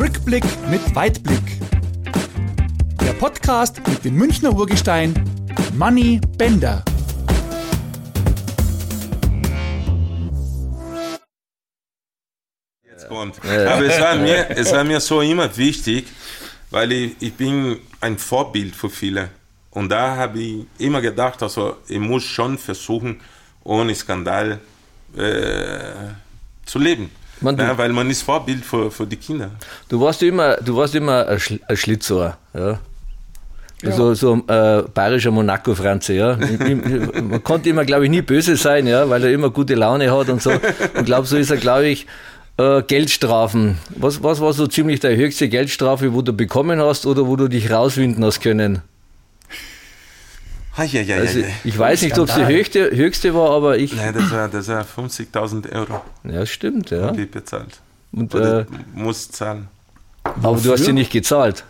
Rückblick 0.00 0.44
mit 0.70 0.94
Weitblick. 0.94 1.60
Der 3.02 3.12
Podcast 3.12 3.86
mit 3.86 4.02
dem 4.02 4.14
Münchner 4.14 4.50
Urgestein 4.50 5.12
Manny 5.74 6.18
Bender. 6.38 6.82
Jetzt 12.82 13.08
kommt. 13.08 13.44
Aber 13.44 13.84
es 13.84 14.00
war, 14.00 14.14
mir, 14.16 14.48
es 14.48 14.72
war 14.72 14.84
mir 14.84 15.00
so 15.00 15.20
immer 15.20 15.54
wichtig, 15.58 16.06
weil 16.70 16.92
ich, 16.92 17.16
ich 17.20 17.34
bin 17.34 17.78
ein 18.00 18.16
Vorbild 18.16 18.74
für 18.74 18.88
viele. 18.88 19.28
Und 19.68 19.90
da 19.90 20.16
habe 20.16 20.40
ich 20.40 20.66
immer 20.78 21.02
gedacht, 21.02 21.42
also 21.42 21.76
ich 21.88 21.98
muss 21.98 22.24
schon 22.24 22.56
versuchen, 22.56 23.20
ohne 23.64 23.94
Skandal 23.94 24.60
äh, 25.14 25.92
zu 26.64 26.78
leben. 26.78 27.10
Man, 27.40 27.56
du- 27.56 27.62
ja, 27.62 27.76
weil 27.78 27.92
man 27.92 28.10
ist 28.10 28.22
Vorbild 28.22 28.64
für, 28.64 28.90
für 28.90 29.06
die 29.06 29.16
Kinder. 29.16 29.50
Du 29.88 30.00
warst 30.00 30.22
immer, 30.22 30.56
du 30.56 30.76
warst 30.76 30.94
immer 30.94 31.26
ein, 31.26 31.40
Schl 31.40 31.60
ein 31.68 31.76
Schlitzohr, 31.76 32.36
ja. 32.54 32.78
So, 33.82 34.12
so 34.12 34.34
ein 34.34 34.42
äh, 34.48 34.82
bayerischer 34.92 35.30
Monaco-Franze, 35.30 36.12
ja. 36.12 36.36
Man 36.36 37.42
konnte 37.42 37.70
immer, 37.70 37.86
glaube 37.86 38.04
ich, 38.04 38.10
nie 38.10 38.20
böse 38.20 38.56
sein, 38.56 38.86
ja, 38.86 39.08
weil 39.08 39.24
er 39.24 39.32
immer 39.32 39.48
gute 39.48 39.74
Laune 39.74 40.10
hat 40.14 40.28
und 40.28 40.42
so. 40.42 40.50
Und 40.50 41.06
glaube, 41.06 41.26
so 41.26 41.38
ist 41.38 41.50
er, 41.50 41.56
glaube 41.56 41.86
ich, 41.86 42.06
äh, 42.58 42.82
Geldstrafen. 42.82 43.78
Was, 43.96 44.22
was 44.22 44.38
war 44.42 44.52
so 44.52 44.66
ziemlich 44.66 45.00
deine 45.00 45.16
höchste 45.16 45.48
Geldstrafe, 45.48 46.12
wo 46.12 46.20
du 46.20 46.34
bekommen 46.34 46.78
hast 46.78 47.06
oder 47.06 47.26
wo 47.26 47.36
du 47.36 47.48
dich 47.48 47.70
rauswinden 47.70 48.22
hast 48.22 48.40
können? 48.42 48.82
Ah, 50.76 50.84
ja, 50.84 51.02
ja, 51.02 51.16
Also, 51.16 51.40
ja, 51.40 51.46
ja. 51.48 51.52
ich 51.64 51.78
weiß 51.78 52.02
nicht, 52.02 52.18
ob 52.18 52.28
es 52.28 52.34
die 52.36 52.46
höchste, 52.46 52.90
höchste 52.96 53.34
war, 53.34 53.50
aber 53.50 53.76
ich. 53.76 53.92
Nein, 53.94 54.14
das 54.14 54.30
war, 54.30 54.48
das 54.48 54.68
war 54.68 54.82
50.000 54.84 55.72
Euro, 55.72 56.00
Ja, 56.24 56.46
stimmt, 56.46 56.90
ja. 56.90 57.10
die 57.10 57.22
ich 57.22 57.30
bezahlt. 57.30 57.80
Und, 58.12 58.34
Oder 58.34 58.60
äh, 58.60 58.66
muss 58.94 59.28
zahlen. 59.30 59.68
aber 60.24 60.58
du 60.60 60.72
hast 60.72 60.84
sie 60.84 60.92
nicht 60.92 61.12
gezahlt. 61.12 61.64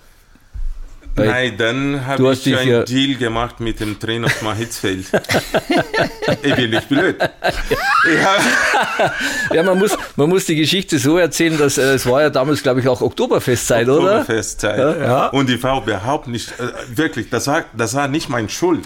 Weil- 1.17 1.29
Nein, 1.29 1.55
dann 1.59 2.07
habe 2.07 2.33
ich 2.33 2.57
einen 2.57 2.69
ja- 2.71 2.83
Deal 2.85 3.17
gemacht 3.17 3.61
mit 3.61 3.81
dem 3.81 3.99
Trainer 3.99 4.29
von 4.31 4.55
Hitzfeld. 4.55 5.07
ich 6.43 6.55
bin 6.55 6.71
nicht 6.71 6.89
blöd. 6.89 7.17
Hab, 7.21 9.13
Ja, 9.53 9.63
man 9.63 9.79
muss, 9.79 9.97
man 10.17 10.29
muss 10.29 10.47
die 10.47 10.57
Geschichte 10.57 10.99
so 10.99 11.19
erzählen, 11.19 11.59
dass 11.59 11.79
äh, 11.79 11.95
es 11.95 12.07
war 12.07 12.23
ja 12.23 12.31
damals, 12.31 12.63
glaube 12.63 12.81
ich, 12.81 12.89
auch 12.89 13.01
Oktoberfestzeit, 13.01 13.89
oder? 13.89 14.21
Oktoberfestzeit. 14.21 14.79
Ja. 15.01 15.27
Und 15.29 15.51
ich 15.51 15.63
war 15.63 15.83
überhaupt 15.83 16.29
nicht, 16.29 16.49
äh, 16.59 16.97
wirklich, 16.97 17.29
das 17.31 17.47
war, 17.47 17.65
das 17.77 17.95
war 17.95 18.09
nicht 18.09 18.29
meine 18.29 18.49
Schuld. 18.49 18.85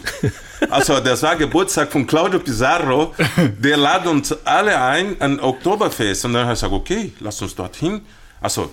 Also, 0.70 1.00
das 1.00 1.22
war 1.22 1.36
Geburtstag 1.36 1.92
von 1.92 2.06
Claudio 2.06 2.40
Pizarro. 2.40 3.14
Der 3.58 3.76
lad 3.76 4.06
uns 4.06 4.34
alle 4.44 4.80
ein 4.80 5.20
an 5.20 5.38
Oktoberfest. 5.40 6.24
Und 6.24 6.32
dann 6.32 6.44
habe 6.44 6.54
ich 6.54 6.60
gesagt, 6.60 6.72
okay, 6.72 7.12
lass 7.20 7.40
uns 7.42 7.54
dorthin. 7.54 8.00
Also, 8.40 8.70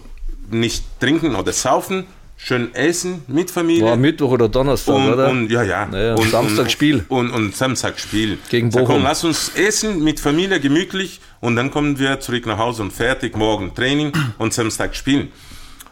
nicht 0.50 0.84
trinken 1.00 1.36
oder 1.36 1.52
saufen, 1.54 2.06
schön 2.44 2.74
essen 2.74 3.22
mit 3.28 3.52
Familie. 3.52 3.86
War 3.86 3.96
Mittwoch 3.96 4.32
oder 4.32 4.50
Donnerstag, 4.50 4.96
und, 4.96 5.14
oder? 5.14 5.30
Und, 5.30 5.52
ja, 5.52 5.62
ja. 5.64 5.86
Naja, 5.86 6.16
und, 6.16 6.30
Samstag 6.30 6.64
und, 6.64 6.72
Spiel. 6.72 7.06
Und, 7.08 7.30
und 7.30 7.56
Samstag 7.56 8.00
Spiel. 8.00 8.40
Gegen 8.50 8.72
Sag, 8.72 8.82
Bochum. 8.82 8.96
komm, 8.96 9.04
lass 9.04 9.24
uns 9.24 9.52
essen 9.56 10.04
mit 10.04 10.20
Familie, 10.20 10.60
gemütlich. 10.60 11.22
Und 11.40 11.56
dann 11.56 11.70
kommen 11.70 12.00
wir 12.00 12.20
zurück 12.20 12.46
nach 12.48 12.58
Hause 12.58 12.82
und 12.82 12.92
fertig. 12.92 13.38
Morgen 13.38 13.76
Training 13.76 14.12
und 14.40 14.54
Samstag 14.54 14.96
spielen. 14.96 15.30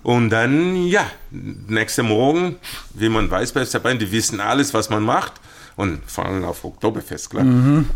Und 0.02 0.30
dann, 0.32 0.88
ja, 0.88 1.06
nächsten 1.30 2.08
Morgen, 2.08 2.56
wie 2.94 3.10
man 3.10 3.30
weiß 3.30 3.52
bei 3.52 3.66
Bayern, 3.66 4.00
die 4.00 4.12
wissen 4.12 4.40
alles, 4.40 4.74
was 4.74 4.90
man 4.90 5.04
macht. 5.04 5.34
Und 5.76 6.00
vor 6.08 6.26
allem 6.26 6.44
auf 6.44 6.66
Oktoberfest, 6.66 7.30
klar. 7.30 7.46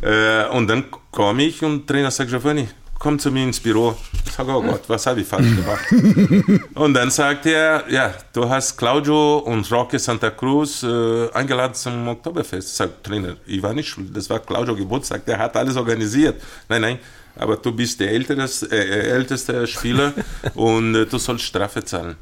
Äh, 0.02 0.48
und 0.56 0.68
dann 0.68 0.86
komme 1.12 1.44
ich 1.44 1.64
und 1.64 1.88
Trainer 1.88 2.12
sagt, 2.12 2.30
Giovanni, 2.30 2.68
komm 3.04 3.20
zu 3.20 3.32
mir 3.32 3.44
ins 3.44 3.60
Büro. 3.60 3.98
Ich 4.26 4.32
sage, 4.32 4.52
oh 4.52 4.62
Gott, 4.62 4.84
was 4.88 5.06
habe 5.06 5.20
ich 5.20 5.28
falsch 5.28 5.54
gemacht? 5.56 6.64
Und 6.74 6.94
dann 6.94 7.12
sagt 7.12 7.46
er, 7.46 7.84
ja, 7.90 8.14
du 8.32 8.50
hast 8.50 8.78
Claudio 8.78 9.40
und 9.40 9.70
Roque 9.70 10.00
Santa 10.00 10.32
Cruz 10.32 10.84
äh, 10.84 11.30
eingeladen 11.34 11.76
zum 11.76 12.08
Oktoberfest. 12.08 12.70
Ich 12.70 12.74
sage, 12.76 12.94
Trainer, 13.04 13.36
ich 13.46 13.62
war 13.62 13.74
nicht 13.74 13.90
schuld, 13.90 14.16
das 14.16 14.30
war 14.30 14.40
Claudio 14.40 14.74
Geburtstag, 14.74 15.26
der 15.26 15.38
hat 15.38 15.58
alles 15.58 15.76
organisiert. 15.76 16.42
Nein, 16.70 16.82
nein, 16.82 17.00
aber 17.36 17.58
du 17.58 17.74
bist 17.74 18.00
der 18.00 18.10
älteste, 18.10 18.72
äh, 18.72 19.10
älteste 19.10 19.68
Spieler 19.68 20.14
und 20.56 20.96
äh, 20.96 21.06
du 21.06 21.18
sollst 21.18 21.44
Strafe 21.44 21.84
zahlen. 21.84 22.16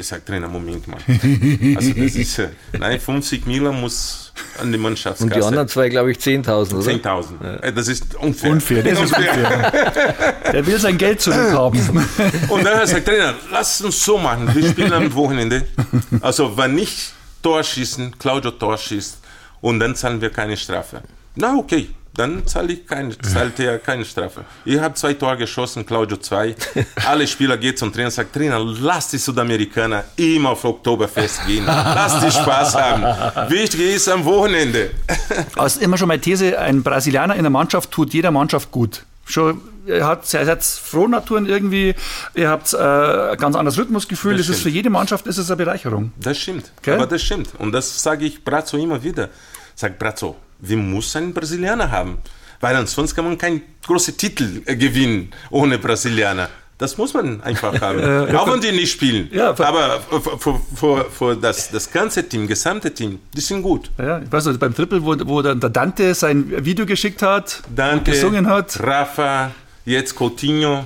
Ich 0.00 0.06
sage, 0.08 0.24
Trainer, 0.24 0.48
Moment 0.48 0.88
mal. 0.88 0.98
Also 1.76 1.92
das 1.92 2.16
ist, 2.16 2.38
äh, 2.40 2.48
nein, 2.76 2.98
50 2.98 3.46
Miller 3.46 3.72
muss 3.72 4.27
an 4.60 4.72
die 4.72 4.78
Mannschaftskasse. 4.78 5.24
Und 5.24 5.34
die 5.34 5.42
anderen 5.46 5.68
zwei, 5.68 5.88
glaube 5.88 6.10
ich, 6.10 6.18
10.000, 6.18 6.74
oder? 6.74 6.90
10.000. 6.90 7.60
Äh, 7.62 7.72
Das 7.72 7.88
ist 7.88 8.14
unfair. 8.16 8.50
Unfair, 8.52 8.82
das 8.82 8.92
ist 9.00 9.16
unfair. 9.16 9.72
Der 10.52 10.66
will 10.66 10.78
sein 10.78 10.98
Geld 10.98 11.20
zurückhaben. 11.20 11.80
Und 12.48 12.64
dann 12.64 12.74
hat 12.74 12.80
er 12.80 12.80
gesagt, 12.86 13.06
Trainer, 13.06 13.34
lass 13.52 13.80
uns 13.80 14.04
so 14.04 14.18
machen. 14.18 14.48
Wir 14.54 14.68
spielen 14.68 14.92
am 14.92 15.14
Wochenende. 15.14 15.66
Also, 16.20 16.56
wenn 16.56 16.74
nicht 16.74 17.12
Tor 17.42 17.62
schießen, 17.62 18.18
Claudio 18.18 18.50
Tor 18.52 18.76
schießt 18.76 19.18
und 19.60 19.80
dann 19.80 19.94
zahlen 19.94 20.20
wir 20.20 20.30
keine 20.30 20.56
Strafe. 20.56 21.02
Na, 21.34 21.56
okay. 21.56 21.90
Dann 22.18 22.44
zahle 22.48 22.72
ich 22.72 22.84
keine, 22.84 23.16
zahlt 23.16 23.60
er 23.60 23.78
keine 23.78 24.04
Strafe. 24.04 24.44
Ich 24.64 24.80
habe 24.80 24.92
zwei 24.94 25.14
Tore 25.14 25.36
geschossen, 25.36 25.86
Claudio 25.86 26.16
zwei. 26.16 26.56
Alle 27.06 27.28
Spieler 27.28 27.56
gehen 27.56 27.76
zum 27.76 27.92
Trainer 27.92 28.06
und 28.06 28.12
sagen, 28.12 28.30
Trainer, 28.32 28.58
lass 28.58 29.10
die 29.10 29.18
Südamerikaner 29.18 30.02
immer 30.16 30.50
auf 30.50 30.64
Oktoberfest 30.64 31.46
gehen. 31.46 31.64
Lass 31.64 32.18
die 32.18 32.32
Spaß 32.32 32.74
haben. 32.74 33.50
Wichtig 33.52 33.94
ist 33.94 34.08
am 34.08 34.24
Wochenende. 34.24 34.90
Also 35.56 35.80
immer 35.80 35.96
schon 35.96 36.08
meine 36.08 36.20
These, 36.20 36.58
ein 36.58 36.82
Brasilianer 36.82 37.36
in 37.36 37.42
der 37.42 37.50
Mannschaft 37.50 37.90
tut 37.92 38.12
jeder 38.12 38.30
Mannschaft 38.32 38.72
gut. 38.72 39.04
Schon, 39.24 39.60
ihr 39.86 40.04
habt, 40.04 40.32
ihr 40.34 40.44
seid 40.44 40.64
Frohnaturen 40.64 41.46
irgendwie, 41.46 41.94
ihr 42.34 42.48
habt 42.48 42.72
äh, 42.72 42.76
ein 42.76 43.36
ganz 43.36 43.54
anderes 43.54 43.78
Rhythmusgefühl. 43.78 44.36
Das 44.36 44.46
Das, 44.48 44.56
ist 44.56 44.62
für 44.62 44.70
jede 44.70 44.90
Mannschaft 44.90 45.26
ist 45.28 45.38
es 45.38 45.50
eine 45.50 45.56
Bereicherung. 45.56 46.12
Das 46.18 46.38
stimmt. 46.38 46.72
Gell? 46.82 46.94
Aber 46.94 47.06
das 47.06 47.22
stimmt. 47.22 47.50
Und 47.58 47.70
das 47.72 48.02
sage 48.02 48.24
ich 48.24 48.42
Brazzo 48.42 48.76
immer 48.76 49.02
wieder. 49.02 49.28
Sag 49.76 49.98
Brazzo, 49.98 50.36
wir 50.60 50.76
müssen 50.76 51.18
einen 51.18 51.34
Brasilianer 51.34 51.90
haben. 51.90 52.18
Weil 52.60 52.76
ansonsten 52.76 53.16
kann 53.16 53.24
man 53.26 53.38
keinen 53.38 53.62
großen 53.86 54.16
Titel 54.16 54.62
äh, 54.66 54.76
gewinnen 54.76 55.30
ohne 55.50 55.78
Brasilianer. 55.78 56.48
Das 56.76 56.96
muss 56.96 57.12
man 57.12 57.40
einfach 57.42 57.80
haben. 57.80 58.00
Auch 58.36 58.52
wenn 58.52 58.60
die 58.60 58.70
nicht 58.72 58.92
spielen. 58.92 59.28
Ja, 59.32 59.50
Aber 59.50 60.00
für, 60.00 60.60
für, 60.74 61.04
für, 61.10 61.36
das, 61.36 61.70
das 61.70 61.90
ganze 61.90 62.28
Team, 62.28 62.46
gesamte 62.46 62.94
Team, 62.94 63.18
die 63.34 63.40
sind 63.40 63.62
gut. 63.62 63.90
Ja, 63.98 64.20
ich 64.20 64.30
weiß 64.30 64.46
noch, 64.46 64.56
beim 64.58 64.74
Triple, 64.74 65.04
wo, 65.04 65.16
wo 65.26 65.42
dann 65.42 65.58
der 65.58 65.70
Dante 65.70 66.14
sein 66.14 66.64
Video 66.64 66.86
geschickt 66.86 67.20
hat 67.22 67.62
und 67.68 67.78
Danke. 67.78 68.12
gesungen 68.12 68.46
hat. 68.48 68.78
Rafa, 68.80 69.50
jetzt 69.84 70.14
Coutinho, 70.16 70.84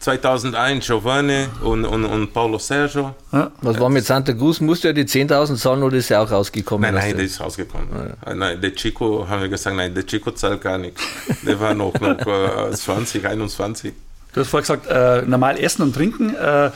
2001 0.00 0.86
Giovanni 0.86 1.46
und, 1.62 1.84
und, 1.84 2.04
und 2.04 2.32
Paulo 2.32 2.58
Sergio. 2.58 3.14
Was 3.30 3.80
war 3.80 3.88
mit 3.88 4.04
Santa 4.04 4.32
Cruz? 4.34 4.60
Musst 4.60 4.84
du 4.84 4.88
ja 4.88 4.92
die 4.92 5.04
10.000 5.04 5.56
zahlen 5.56 5.82
oder 5.82 5.96
ist 5.96 6.10
er 6.10 6.20
auch 6.22 6.30
rausgekommen? 6.30 6.92
Nein, 6.94 7.02
nein, 7.08 7.16
der- 7.16 7.24
ist 7.24 7.40
rausgekommen. 7.40 7.88
Äh, 8.26 8.34
Nein, 8.34 8.60
der 8.60 8.74
Chico, 8.74 9.26
haben 9.28 9.42
wir 9.42 9.48
gesagt, 9.48 9.74
nein, 9.76 9.94
der 9.94 10.06
Chico 10.06 10.30
zahlt 10.30 10.60
gar 10.60 10.78
nichts. 10.78 11.02
Der 11.46 11.58
war 11.58 11.74
noch, 11.74 11.94
noch 11.94 12.18
äh, 12.70 12.70
20, 12.72 13.26
21. 13.26 13.92
Du 14.32 14.40
hast 14.40 14.48
vorher 14.48 14.62
gesagt, 14.62 14.86
äh, 14.88 15.22
normal 15.28 15.58
essen 15.58 15.82
und 15.82 15.94
trinken. 15.94 16.34
Äh, 16.36 16.70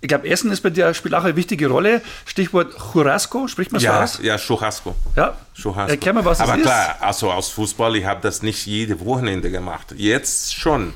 ich 0.00 0.08
glaube, 0.08 0.28
Essen 0.28 0.52
ist 0.52 0.60
bei 0.60 0.68
dir 0.68 0.92
spielt 0.92 1.14
auch 1.14 1.24
eine 1.24 1.34
wichtige 1.34 1.68
Rolle. 1.68 2.02
Stichwort 2.26 2.74
Churrasco, 2.92 3.48
spricht 3.48 3.72
man 3.72 3.80
so 3.80 3.86
Ja, 3.86 4.02
aus? 4.02 4.18
ja, 4.22 4.36
Churrasco. 4.36 4.94
Ja. 5.16 5.34
Churrasco. 5.54 5.90
Erklär 5.92 6.12
mal, 6.12 6.24
was 6.26 6.40
Aber 6.40 6.56
es 6.56 6.62
klar, 6.62 6.96
also 7.00 7.30
aus 7.32 7.48
Fußball, 7.48 7.96
ich 7.96 8.04
habe 8.04 8.20
das 8.20 8.42
nicht 8.42 8.66
jede 8.66 9.00
Wochenende 9.02 9.50
gemacht. 9.50 9.94
Jetzt 9.96 10.54
schon. 10.54 10.92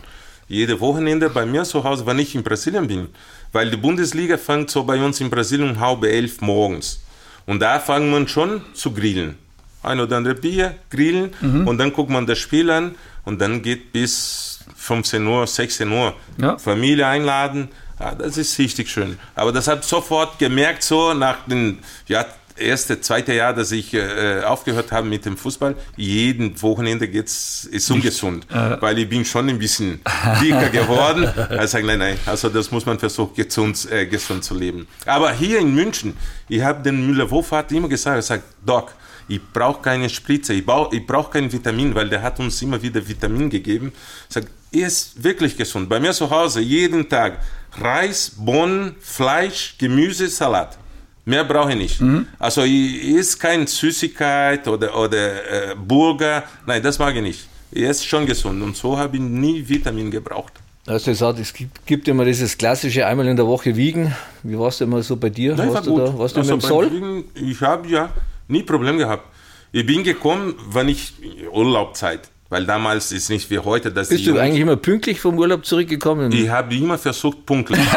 Jede 0.48 0.80
Wochenende 0.80 1.28
bei 1.28 1.44
mir 1.46 1.64
zu 1.64 1.84
Hause, 1.84 2.06
wenn 2.06 2.18
ich 2.18 2.34
in 2.34 2.42
Brasilien 2.42 2.86
bin. 2.86 3.08
Weil 3.52 3.70
die 3.70 3.76
Bundesliga 3.76 4.36
fängt 4.36 4.70
so 4.70 4.82
bei 4.84 5.02
uns 5.02 5.20
in 5.20 5.30
Brasilien 5.30 5.70
um 5.70 5.80
halb 5.80 6.04
elf 6.04 6.40
morgens. 6.40 7.00
Und 7.46 7.60
da 7.60 7.78
fangen 7.78 8.10
man 8.10 8.26
schon 8.28 8.62
zu 8.74 8.92
grillen. 8.92 9.36
Ein 9.82 10.00
oder 10.00 10.16
andere 10.16 10.34
Bier, 10.34 10.74
grillen 10.90 11.30
und 11.40 11.78
dann 11.78 11.92
guckt 11.92 12.10
man 12.10 12.26
das 12.26 12.38
Spiel 12.38 12.68
an 12.68 12.96
und 13.24 13.40
dann 13.40 13.62
geht 13.62 13.92
bis 13.92 14.58
15 14.76 15.24
Uhr, 15.26 15.46
16 15.46 15.90
Uhr. 15.90 16.14
Ja. 16.38 16.58
Familie 16.58 17.06
einladen, 17.06 17.68
ja, 18.00 18.14
das 18.14 18.36
ist 18.36 18.58
richtig 18.58 18.90
schön. 18.90 19.18
Aber 19.34 19.52
das 19.52 19.66
hat 19.66 19.84
sofort 19.84 20.38
gemerkt, 20.38 20.82
so 20.82 21.14
nach 21.14 21.46
dem 21.46 21.78
ja, 22.06 22.26
erste, 22.60 23.00
zweite 23.00 23.32
Jahr, 23.34 23.52
dass 23.54 23.72
ich 23.72 23.92
äh, 23.94 24.42
aufgehört 24.44 24.92
habe 24.92 25.06
mit 25.08 25.24
dem 25.24 25.36
Fußball, 25.36 25.74
jeden 25.96 26.60
Wochenende 26.62 27.08
geht's, 27.08 27.64
ist 27.70 27.90
ungesund, 27.90 28.46
weil 28.80 28.98
ich 28.98 29.08
bin 29.08 29.24
schon 29.24 29.48
ein 29.48 29.58
bisschen 29.58 30.00
dicker 30.42 30.68
geworden. 30.70 31.28
Also 31.50 31.66
sage, 31.72 31.86
nein, 31.86 31.98
nein, 31.98 32.18
also 32.26 32.48
das 32.48 32.70
muss 32.70 32.84
man 32.86 32.98
versuchen, 32.98 33.34
gesund, 33.34 33.88
äh, 33.90 34.06
gesund 34.06 34.44
zu 34.44 34.54
leben. 34.54 34.86
Aber 35.06 35.32
hier 35.32 35.58
in 35.60 35.74
München, 35.74 36.14
ich 36.48 36.60
habe 36.62 36.82
den 36.82 37.06
Müller-Wohlfahrt 37.06 37.72
immer 37.72 37.88
gesagt, 37.88 38.16
er 38.16 38.22
sagt, 38.22 38.44
Doc, 38.64 38.92
ich 39.28 39.40
brauche 39.52 39.82
keine 39.82 40.08
Spritze, 40.08 40.54
ich, 40.54 40.64
brauch- 40.64 40.92
ich 40.92 41.06
brauche 41.06 41.30
kein 41.32 41.52
Vitamin, 41.52 41.94
weil 41.94 42.08
der 42.08 42.22
hat 42.22 42.38
uns 42.40 42.60
immer 42.62 42.80
wieder 42.80 43.06
Vitamin 43.06 43.50
gegeben. 43.50 43.92
Ich 44.28 44.34
sage, 44.34 44.46
er 44.72 44.86
ist 44.86 45.22
wirklich 45.22 45.56
gesund. 45.56 45.88
Bei 45.88 46.00
mir 46.00 46.12
zu 46.12 46.28
Hause 46.30 46.60
jeden 46.60 47.08
Tag 47.08 47.38
Reis, 47.80 48.32
Bohnen, 48.36 48.94
Fleisch, 49.00 49.74
Gemüse, 49.78 50.28
Salat. 50.28 50.78
Mehr 51.28 51.44
brauche 51.44 51.72
ich 51.72 51.76
nicht. 51.76 52.00
Also 52.38 52.62
ich 52.62 53.02
ist 53.04 53.38
keine 53.38 53.66
Süßigkeit 53.66 54.66
oder, 54.66 54.96
oder 54.98 55.72
äh, 55.72 55.74
Burger. 55.76 56.44
Nein, 56.66 56.82
das 56.82 56.98
mag 56.98 57.14
ich 57.16 57.22
nicht. 57.22 57.48
Er 57.70 57.90
ist 57.90 58.06
schon 58.06 58.24
gesund 58.24 58.62
und 58.62 58.74
so 58.74 58.96
habe 58.96 59.16
ich 59.18 59.22
nie 59.22 59.62
Vitamin 59.68 60.10
gebraucht. 60.10 60.54
Hast 60.86 61.06
du 61.06 61.10
gesagt, 61.10 61.38
es 61.38 61.52
gibt, 61.52 61.84
gibt 61.84 62.08
immer 62.08 62.24
dieses 62.24 62.56
klassische 62.56 63.06
einmal 63.06 63.26
in 63.28 63.36
der 63.36 63.46
Woche 63.46 63.76
wiegen. 63.76 64.14
Wie 64.42 64.58
warst 64.58 64.80
du 64.80 64.84
immer 64.84 65.02
so 65.02 65.16
bei 65.16 65.28
dir? 65.28 65.54
Nein, 65.54 65.70
warst 65.70 65.86
war 65.86 65.96
du 65.96 65.98
da? 66.12 66.18
Warst 66.18 66.34
du 66.36 66.40
Also 66.40 66.54
mit 66.54 66.62
dem 66.62 66.66
Soll? 66.66 66.88
Fliegen, 66.88 67.24
Ich 67.34 67.60
habe 67.60 67.86
ja 67.88 68.08
nie 68.48 68.62
Problem 68.62 68.96
gehabt. 68.96 69.24
Ich 69.70 69.84
bin 69.84 70.02
gekommen, 70.02 70.54
wenn 70.70 70.88
ich 70.88 71.12
Urlaubzeit, 71.52 72.30
weil 72.48 72.64
damals 72.64 73.12
ist 73.12 73.28
nicht 73.28 73.50
wie 73.50 73.58
heute, 73.58 73.92
dass 73.92 74.08
Bist 74.08 74.26
du 74.26 74.38
eigentlich 74.38 74.62
immer 74.62 74.76
pünktlich 74.76 75.20
vom 75.20 75.36
Urlaub 75.36 75.66
zurückgekommen? 75.66 76.32
Ich 76.32 76.48
habe 76.48 76.74
immer 76.74 76.96
versucht, 76.96 77.44
pünktlich 77.44 77.80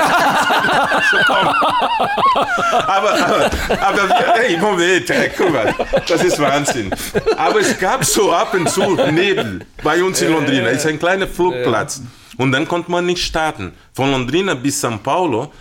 zu 0.62 1.18
kommen. 1.26 1.56
aber, 2.88 3.14
aber, 3.14 3.50
aber, 3.82 4.16
hey, 4.36 4.58
Moment, 4.58 5.12
guck 5.38 5.54
mal, 5.54 5.74
das 6.08 6.24
ist 6.24 6.40
Wahnsinn. 6.40 6.94
Aber 7.38 7.60
es 7.60 7.78
gab 7.80 8.04
so 8.06 8.32
ab 8.32 8.54
und 8.54 8.70
zu 8.70 8.96
Nebel 9.12 9.66
bei 9.84 10.04
uns 10.04 10.22
in 10.22 10.32
Londrina. 10.32 10.70
Es 10.70 10.80
ist 10.80 10.88
ein 10.88 11.00
kleiner 11.00 11.28
Flugplatz. 11.28 12.02
Und 12.38 12.52
dann 12.52 12.68
konnte 12.68 12.90
man 12.90 13.06
nicht 13.06 13.24
starten. 13.24 13.74
Von 13.94 14.12
Londrina 14.12 14.54
bis 14.54 14.84
São 14.84 14.98
Paulo 14.98 15.52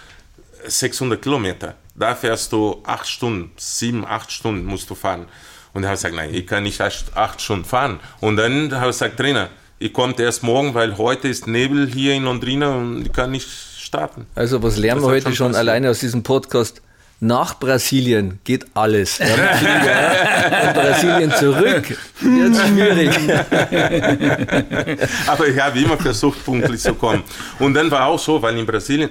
600 0.66 1.20
Kilometer. 1.20 1.74
Da 1.94 2.14
fährst 2.14 2.52
du 2.52 2.80
acht 2.86 3.08
Stunden, 3.08 3.50
sieben, 3.56 4.06
acht 4.06 4.32
Stunden 4.32 4.64
musst 4.64 4.88
du 4.88 4.94
fahren. 4.94 5.26
Und 5.72 5.84
habe 5.84 5.94
ich 5.94 5.98
gesagt, 6.00 6.14
nein, 6.14 6.32
ich 6.32 6.46
kann 6.46 6.62
nicht 6.62 6.80
acht, 6.80 7.04
acht 7.14 7.40
Stunden 7.40 7.64
fahren. 7.64 8.00
Und 8.20 8.36
dann 8.36 8.72
habe 8.74 8.90
ich 8.90 8.96
gesagt, 8.96 9.16
Trainer, 9.16 9.50
ich 9.78 9.92
komme 9.92 10.14
erst 10.18 10.42
morgen, 10.42 10.74
weil 10.74 10.98
heute 10.98 11.28
ist 11.28 11.46
Nebel 11.46 11.88
hier 11.88 12.14
in 12.14 12.24
Londrina 12.24 12.74
und 12.76 13.06
ich 13.06 13.12
kann 13.12 13.30
nicht 13.30 13.48
starten. 13.90 14.26
Also 14.36 14.62
was 14.62 14.76
lernen 14.76 15.00
Das 15.00 15.08
wir 15.08 15.14
heute 15.14 15.26
schon 15.26 15.34
schon 15.34 15.54
alleine 15.56 15.90
aus 15.90 15.98
diesem 15.98 16.22
Podcast? 16.22 16.80
Nach 17.22 17.58
Brasilien 17.58 18.38
geht 18.44 18.64
alles. 18.72 19.18
Ja, 19.18 19.26
mit 19.26 19.56
Flieger, 19.56 19.84
ja. 19.84 20.68
Und 20.68 20.74
Brasilien 20.74 21.32
zurück, 21.32 21.98
jetzt 22.22 22.66
schwierig. 22.68 23.10
Aber 25.26 25.46
ich 25.48 25.60
habe 25.60 25.80
immer 25.80 25.98
versucht, 25.98 26.42
pünktlich 26.44 26.80
zu 26.80 26.94
kommen. 26.94 27.22
Und 27.58 27.74
dann 27.74 27.90
war 27.90 28.06
auch 28.06 28.18
so, 28.18 28.40
weil 28.40 28.56
in 28.56 28.64
Brasilien 28.64 29.10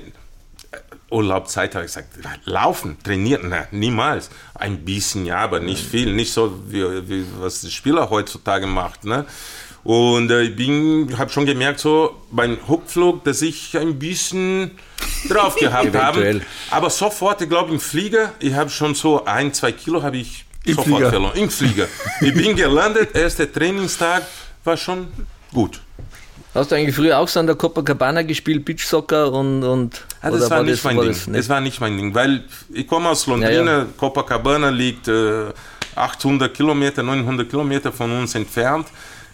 äh, 0.72 0.78
Urlaubzeit 1.12 1.76
habe 1.76 1.86
ich 1.86 1.94
gesagt, 1.94 2.18
laufen, 2.46 2.98
trainieren, 3.04 3.50
na, 3.50 3.68
niemals. 3.70 4.32
Ein 4.56 4.84
bisschen, 4.84 5.26
ja, 5.26 5.38
aber 5.40 5.60
nicht 5.60 5.86
viel. 5.86 6.16
Nicht 6.16 6.34
so, 6.34 6.58
wie, 6.68 7.08
wie 7.08 7.26
was 7.38 7.62
die 7.62 7.70
Spieler 7.70 8.10
heutzutage 8.10 8.66
macht. 8.66 9.04
Ne? 9.04 9.26
Und 9.90 10.30
äh, 10.30 10.44
ich 10.44 10.56
bin, 10.56 11.18
habe 11.18 11.32
schon 11.32 11.48
gemerkt, 11.48 11.80
so 11.80 12.16
beim 12.30 12.60
Rückflug, 12.70 13.24
dass 13.24 13.42
ich 13.42 13.76
ein 13.76 13.98
bisschen 13.98 14.78
drauf 15.28 15.56
gehabt 15.60 15.96
habe. 15.96 16.42
Aber 16.70 16.92
sofort, 16.92 17.42
ich 17.42 17.50
glaube, 17.50 17.74
im 17.74 17.80
Flieger, 17.80 18.34
ich 18.40 18.54
habe 18.54 18.70
schon 18.70 18.94
so 18.94 19.26
ein, 19.26 19.52
zwei 19.52 19.72
Kilo 19.72 20.04
habe 20.04 20.18
ich 20.18 20.46
Im 20.66 20.76
sofort 20.76 20.86
Flieger. 20.98 21.10
verloren. 21.10 21.32
Im 21.38 21.50
Flieger. 21.50 21.88
Ich 22.22 22.32
bin 22.36 22.56
gelandet, 22.56 23.16
erster 23.16 23.52
Trainingstag 23.52 24.28
war 24.64 24.78
schon 24.78 25.08
gut. 25.52 25.82
Hast 26.54 26.70
du 26.70 26.76
eigentlich 26.76 26.96
früher 26.96 27.18
auch 27.18 27.28
so 27.28 27.40
an 27.40 27.48
der 27.48 27.56
Copacabana 27.56 28.22
gespielt, 28.22 28.66
Beachsoccer 28.66 29.32
und, 29.34 29.64
und 29.64 30.06
Ah, 30.22 30.30
das 30.30 30.42
oder 30.42 30.50
war, 30.52 30.64
nicht 30.64 30.84
mein 30.84 30.98
war 30.98 31.04
Ding. 31.06 31.14
das 31.14 31.20
Das, 31.26 31.28
nicht? 31.34 31.50
war 31.50 31.62
nicht 31.62 31.82
mein 31.82 31.98
Ding, 31.98 32.14
weil 32.14 32.44
ich 32.72 32.86
komme 32.86 33.10
aus 33.10 33.26
Londrina, 33.26 33.54
Ja, 33.72 33.78
ja. 33.80 33.86
Copacabana 33.98 34.70
liegt 34.70 35.08
äh, 35.08 35.46
800 35.96 36.54
Kilometer, 36.54 37.02
900 37.02 37.50
Kilometer 37.50 37.92
von 37.92 38.12
uns 38.12 38.36
entfernt. 38.36 38.86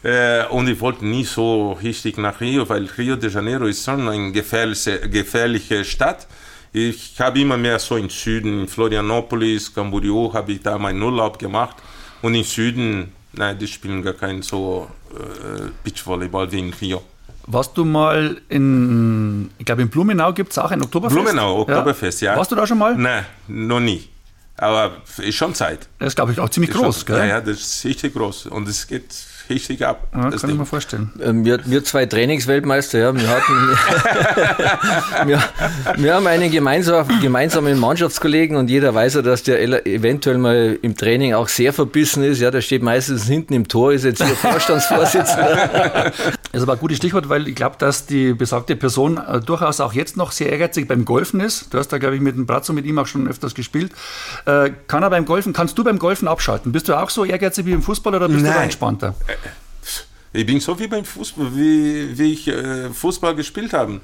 Äh, 0.05 0.45
und 0.51 0.67
ich 0.67 0.79
wollte 0.81 1.03
nie 1.03 1.23
so 1.23 1.71
richtig 1.71 2.17
nach 2.19 2.39
Rio, 2.39 2.69
weil 2.69 2.87
Rio 2.95 3.15
de 3.15 3.31
Janeiro 3.31 3.65
ist 3.65 3.83
schon 3.83 4.07
eine 4.07 4.31
gefährliche, 4.31 4.99
gefährliche 5.09 5.83
Stadt. 5.83 6.27
Ich 6.71 7.19
habe 7.19 7.39
immer 7.39 7.57
mehr 7.57 7.79
so 7.79 7.97
im 7.97 8.09
Süden, 8.09 8.61
in 8.61 8.67
Florianopolis, 8.67 9.73
Camboriú, 9.73 10.31
habe 10.31 10.51
ich 10.51 10.61
da 10.61 10.77
meinen 10.77 11.01
Urlaub 11.01 11.39
gemacht. 11.39 11.77
Und 12.21 12.35
im 12.35 12.43
Süden, 12.43 13.13
nein, 13.33 13.57
die 13.57 13.67
spielen 13.67 14.03
gar 14.03 14.13
keinen 14.13 14.43
so 14.43 14.87
äh, 15.11 15.69
Beachvolleyball 15.83 16.51
wie 16.51 16.59
in 16.59 16.73
Rio. 16.73 17.01
Warst 17.47 17.75
du 17.75 17.83
mal 17.83 18.39
in, 18.49 19.49
ich 19.57 19.65
glaube 19.65 19.81
in 19.81 19.89
Blumenau 19.89 20.33
gibt 20.33 20.51
es 20.51 20.59
auch 20.59 20.69
ein 20.69 20.83
Oktoberfest? 20.83 21.19
Blumenau, 21.19 21.61
Oktoberfest, 21.61 22.21
ja. 22.21 22.35
Warst 22.37 22.51
du 22.51 22.55
da 22.55 22.67
schon 22.67 22.77
mal? 22.77 22.95
Nein, 22.95 23.25
noch 23.47 23.79
nie. 23.79 24.07
Aber 24.57 24.97
ist 25.17 25.35
schon 25.35 25.55
Zeit. 25.55 25.87
Das 25.97 26.09
ist 26.09 26.15
glaube 26.15 26.31
ich 26.31 26.39
auch 26.39 26.49
ziemlich 26.49 26.69
Ist 26.69 26.77
groß, 26.77 26.97
schon, 26.99 27.05
gell? 27.07 27.17
Ja, 27.17 27.25
ja, 27.25 27.41
das 27.41 27.59
ist 27.59 27.85
richtig 27.85 28.13
groß. 28.13 28.47
Und 28.47 28.67
es 28.67 28.85
geht 28.87 29.11
richtig 29.49 29.85
ab. 29.85 30.07
Ja, 30.13 30.29
das 30.29 30.41
kann 30.41 30.49
ich 30.49 30.53
Ding. 30.53 30.57
mir 30.57 30.65
vorstellen. 30.65 31.11
Ähm, 31.21 31.45
Wir, 31.45 31.59
wir 31.65 31.83
zwei 31.83 32.05
Trainingsweltmeister, 32.05 32.99
ja, 32.99 33.15
wir 33.15 33.27
hatten, 33.27 33.53
wir, 35.27 35.43
wir 35.97 36.13
haben 36.13 36.27
einen 36.27 36.51
gemeinsam, 36.51 37.07
gemeinsamen 37.21 37.79
Mannschaftskollegen 37.79 38.57
und 38.57 38.69
jeder 38.69 38.93
weiß 38.93 39.15
ja, 39.15 39.21
dass 39.21 39.43
der 39.43 39.85
eventuell 39.85 40.37
mal 40.37 40.77
im 40.81 40.95
Training 40.95 41.33
auch 41.33 41.47
sehr 41.47 41.73
verbissen 41.73 42.23
ist. 42.23 42.39
Ja, 42.39 42.51
der 42.51 42.61
steht 42.61 42.83
meistens 42.83 43.25
hinten 43.25 43.53
im 43.53 43.67
Tor, 43.67 43.93
ist 43.93 44.03
jetzt 44.05 44.23
hier 44.23 44.35
Vorstandsvorsitzender. 44.35 46.11
Das 46.55 46.61
ist 46.61 46.69
aber 46.69 46.73
ein 46.77 46.79
gutes 46.79 46.95
Stichwort, 46.97 47.27
weil 47.27 47.49
ich 47.49 47.55
glaube, 47.55 47.75
dass 47.79 48.05
die 48.05 48.33
besagte 48.33 48.77
Person 48.77 49.17
äh, 49.17 49.41
durchaus 49.41 49.81
auch 49.81 49.91
jetzt 49.91 50.15
noch 50.15 50.31
sehr 50.31 50.49
ehrgeizig 50.53 50.87
beim 50.87 51.03
Golfen 51.03 51.41
ist. 51.41 51.73
Du 51.73 51.77
hast 51.77 51.89
da, 51.89 51.97
glaube 51.97 52.15
ich, 52.15 52.21
mit 52.21 52.37
dem 52.37 52.45
Brazzo, 52.45 52.71
mit 52.71 52.85
ihm 52.85 52.97
auch 52.97 53.07
schon 53.07 53.27
öfters 53.27 53.53
gespielt. 53.55 53.91
Äh, 54.45 54.71
kann 54.87 55.03
er 55.03 55.09
beim 55.09 55.25
Golfen, 55.25 55.51
kannst 55.51 55.77
du 55.77 55.83
beim 55.83 55.99
Golfen 55.99 56.29
abschalten? 56.29 56.71
Bist 56.71 56.87
du 56.87 56.93
auch 56.97 57.09
so 57.09 57.25
ehrgeizig 57.25 57.65
wie 57.65 57.73
im 57.73 57.81
Fußball 57.81 58.15
oder 58.15 58.29
bist 58.29 58.39
du 58.39 58.45
da 58.45 58.51
Nein. 58.53 58.63
entspannter? 58.63 59.15
Ich 60.35 60.45
bin 60.45 60.59
so 60.59 60.77
wie 60.77 60.87
beim 60.87 61.05
Fußball, 61.05 61.55
wie, 61.55 62.17
wie 62.17 62.33
ich 62.33 62.47
äh, 62.49 62.89
Fußball 62.89 63.35
gespielt 63.35 63.71
habe. 63.71 64.01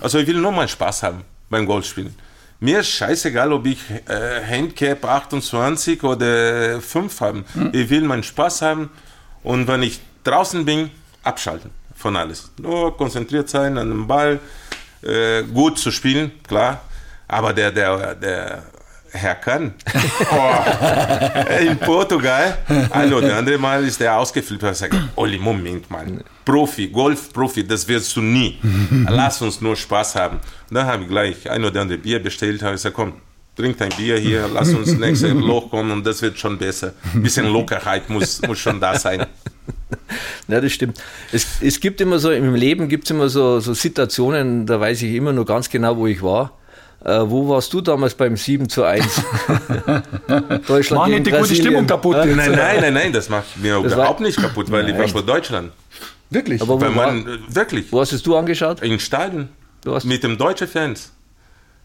Also 0.00 0.18
ich 0.18 0.26
will 0.26 0.36
nur 0.36 0.52
mal 0.52 0.68
Spaß 0.68 1.02
haben 1.04 1.24
beim 1.48 1.64
Golfspielen. 1.64 2.14
Mir 2.60 2.80
ist 2.80 2.90
scheißegal, 2.90 3.50
ob 3.52 3.64
ich 3.64 3.78
äh, 3.90 4.42
Handicap 4.42 5.02
28 5.02 6.02
oder 6.04 6.82
5 6.82 7.20
habe. 7.22 7.44
Ich 7.72 7.88
will 7.88 8.02
meinen 8.02 8.22
Spaß 8.22 8.60
haben 8.60 8.90
und 9.42 9.66
wenn 9.66 9.82
ich 9.82 10.00
draußen 10.24 10.66
bin, 10.66 10.90
abschalten 11.22 11.70
von 11.94 12.14
alles. 12.14 12.50
Nur 12.58 12.94
konzentriert 12.94 13.48
sein 13.48 13.78
an 13.78 13.88
dem 13.88 14.06
Ball, 14.06 14.38
äh, 15.02 15.42
gut 15.44 15.78
zu 15.78 15.90
spielen, 15.90 16.32
klar. 16.46 16.82
Aber 17.26 17.54
der, 17.54 17.70
der, 17.70 18.14
der 18.16 18.64
Herr 19.12 19.34
kann. 19.34 19.74
Oh, 20.30 21.60
in 21.60 21.76
Portugal, 21.78 22.58
ein 22.90 23.12
oder 23.12 23.36
andere 23.36 23.58
Mal 23.58 23.84
ist 23.84 24.00
der 24.00 24.16
ausgeflippt 24.16 24.62
und 24.62 24.76
sagt, 24.76 24.94
Olli, 25.16 25.38
Moment 25.38 25.90
mal, 25.90 26.06
Profi, 26.44 26.88
Golf-Profi, 26.88 27.66
das 27.66 27.86
wirst 27.88 28.14
du 28.16 28.20
nie. 28.20 28.58
Lass 29.08 29.42
uns 29.42 29.60
nur 29.60 29.76
Spaß 29.76 30.14
haben. 30.14 30.36
Und 30.36 30.74
dann 30.74 30.86
habe 30.86 31.02
ich 31.02 31.08
gleich 31.08 31.50
ein 31.50 31.64
oder 31.64 31.80
andere 31.80 31.98
Bier 31.98 32.22
bestellt, 32.22 32.62
habe 32.62 32.72
gesagt, 32.72 32.94
komm, 32.94 33.14
trink 33.56 33.78
dein 33.78 33.90
Bier 33.90 34.18
hier, 34.18 34.48
lass 34.52 34.72
uns 34.72 34.96
nächstes 34.96 35.32
Loch 35.32 35.70
kommen 35.70 35.90
und 35.90 36.06
das 36.06 36.22
wird 36.22 36.38
schon 36.38 36.58
besser. 36.58 36.94
Ein 37.14 37.22
bisschen 37.22 37.46
Lockerheit 37.46 38.08
muss, 38.08 38.40
muss 38.42 38.58
schon 38.58 38.80
da 38.80 38.98
sein. 38.98 39.26
Ja, 40.48 40.60
das 40.60 40.72
stimmt. 40.72 41.00
Es, 41.32 41.46
es 41.60 41.80
gibt 41.80 42.00
immer 42.00 42.18
so, 42.18 42.30
im 42.30 42.54
Leben 42.54 42.88
gibt 42.88 43.04
es 43.04 43.10
immer 43.10 43.28
so, 43.28 43.60
so 43.60 43.74
Situationen, 43.74 44.66
da 44.66 44.80
weiß 44.80 45.02
ich 45.02 45.14
immer 45.14 45.32
nur 45.32 45.46
ganz 45.46 45.68
genau, 45.68 45.96
wo 45.96 46.06
ich 46.06 46.22
war. 46.22 46.58
Äh, 47.02 47.20
wo 47.24 47.48
warst 47.48 47.72
du 47.72 47.80
damals 47.80 48.14
beim 48.14 48.36
7 48.36 48.68
zu 48.68 48.84
1? 48.84 49.04
Deutschland 50.66 50.90
Mach 51.00 51.06
nicht 51.06 51.26
die 51.26 51.30
gute 51.30 51.40
Brasilien. 51.40 51.64
Stimmung 51.66 51.86
kaputt. 51.86 52.16
Jetzt. 52.16 52.36
Nein, 52.36 52.52
nein, 52.52 52.80
nein, 52.80 52.94
nein, 52.94 53.12
das 53.12 53.28
macht 53.28 53.56
mir 53.56 53.74
Das 53.82 53.92
war- 53.92 53.98
überhaupt 53.98 54.20
nicht 54.20 54.38
kaputt, 54.40 54.70
weil 54.70 54.88
ich 54.88 54.98
war 54.98 55.08
für 55.08 55.22
Deutschland. 55.22 55.72
Wirklich? 56.28 56.60
Aber 56.62 56.74
wo, 56.76 56.80
Weil 56.80 56.94
war, 56.94 57.12
man, 57.12 57.26
äh, 57.26 57.54
wirklich, 57.54 57.90
wo 57.90 58.00
hast 58.00 58.12
es 58.12 58.22
du 58.22 58.36
angeschaut? 58.36 58.82
in 58.82 58.98
Stadion. 59.00 59.48
Du 59.82 59.94
hast, 59.94 60.04
Mit 60.04 60.22
dem 60.22 60.36
deutschen 60.38 60.68
Fans. 60.68 61.12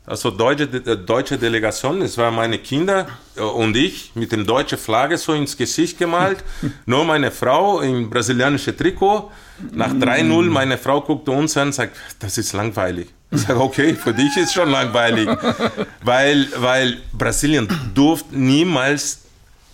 Also 0.06 0.30
deutsche, 0.30 0.66
äh, 0.66 0.98
deutsche 0.98 1.38
Delegation, 1.38 2.02
es 2.04 2.16
waren 2.20 2.36
meine 2.36 2.60
Kinder 2.60 3.08
äh, 3.36 3.42
und 3.42 3.76
ich 3.76 4.12
mit 4.14 4.32
dem 4.32 4.46
deutschen 4.46 4.78
Flagge 4.78 5.18
so 5.18 5.34
ins 5.34 5.58
Gesicht 5.58 5.98
gemalt. 5.98 6.44
Nur 6.86 7.06
meine 7.06 7.32
Frau 7.32 7.80
im 7.80 8.10
brasilianischen 8.10 8.78
Trikot. 8.78 9.32
Nach 9.72 9.92
3-0, 9.92 10.50
meine 10.50 10.78
Frau 10.78 11.02
guckte 11.02 11.32
uns 11.32 11.56
an 11.58 11.68
und 11.68 11.74
sagt, 11.74 11.96
das 12.20 12.38
ist 12.38 12.54
langweilig. 12.54 13.08
Ich 13.32 13.42
sage, 13.42 13.60
okay, 13.60 13.96
für 13.96 14.14
dich 14.14 14.36
ist 14.38 14.54
schon 14.54 14.70
langweilig. 14.70 15.30
weil, 16.04 16.48
weil 16.58 16.98
Brasilien 17.14 17.68
durfte 17.94 18.38
niemals 18.38 19.22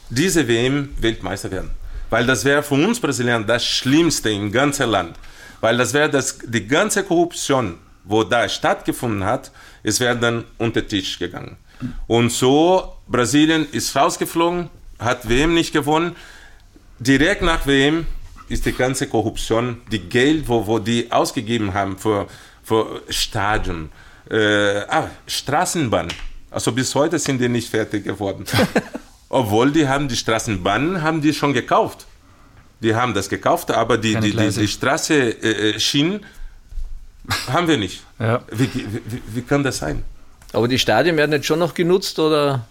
diese 0.10 0.48
WM 0.48 0.90
Weltmeister 1.00 1.52
werden. 1.52 1.72
Weil 2.10 2.26
das 2.26 2.44
wäre 2.44 2.62
für 2.62 2.76
uns 2.76 3.00
Brasilianer 3.00 3.46
das 3.46 3.66
Schlimmste 3.66 4.30
im 4.30 4.52
ganzen 4.52 4.90
Land. 4.90 5.18
Weil 5.62 5.78
das 5.78 5.94
wäre 5.94 6.10
das, 6.10 6.40
die 6.46 6.68
ganze 6.68 7.04
Korruption, 7.04 7.78
wo 8.04 8.24
da 8.24 8.50
stattgefunden 8.50 9.24
hat, 9.24 9.52
es 9.84 10.00
wäre 10.00 10.18
dann 10.18 10.44
unter 10.58 10.82
den 10.82 10.90
Tisch 10.90 11.18
gegangen. 11.18 11.56
Und 12.08 12.32
so, 12.32 12.94
Brasilien 13.08 13.68
ist 13.72 13.96
rausgeflogen, 13.96 14.70
hat 15.00 15.28
WM 15.28 15.54
nicht 15.54 15.74
gewonnen. 15.74 16.16
Direkt 17.00 17.42
nach 17.42 17.66
WM 17.66 18.06
ist 18.52 18.66
die 18.66 18.74
ganze 18.74 19.08
Korruption, 19.08 19.82
die 19.92 20.00
Geld, 20.00 20.48
wo, 20.48 20.66
wo 20.68 20.80
die 20.80 21.12
ausgegeben 21.12 21.74
haben 21.74 21.98
für, 21.98 22.28
für 22.64 23.02
Stadien, 23.10 23.90
äh, 24.30 24.80
ah, 24.90 25.10
Straßenbahn. 25.28 26.08
Also 26.50 26.72
bis 26.72 26.94
heute 26.96 27.18
sind 27.20 27.40
die 27.40 27.50
nicht 27.50 27.70
fertig 27.70 28.04
geworden. 28.04 28.46
Obwohl 29.30 29.72
die 29.72 29.88
haben 29.88 30.08
die 30.08 30.16
Straßenbahnen 30.18 31.02
haben 31.02 31.22
die 31.22 31.34
schon 31.34 31.54
gekauft. 31.54 32.06
Die 32.82 32.94
haben 32.96 33.14
das 33.14 33.30
gekauft, 33.30 33.72
aber 33.72 33.98
die, 33.98 34.14
Keine 34.14 34.26
die, 34.32 34.36
die, 34.38 34.50
die 34.62 34.68
Straße 34.68 35.16
äh, 35.44 35.80
Schienen 35.80 36.26
haben 37.48 37.68
wir 37.68 37.78
nicht. 37.78 38.04
Ja. 38.20 38.42
Wie, 38.52 38.70
wie, 38.74 39.22
wie- 39.36 39.42
kann 39.44 39.64
das 39.64 39.78
sein? 39.78 40.04
aber 40.54 40.68
die 40.68 40.80
Stadien 40.80 41.16
werden 41.16 41.32
jetzt 41.32 41.46
schon 41.46 41.60
noch 41.60 41.74
genutzt 41.74 42.20
oder 42.20 42.66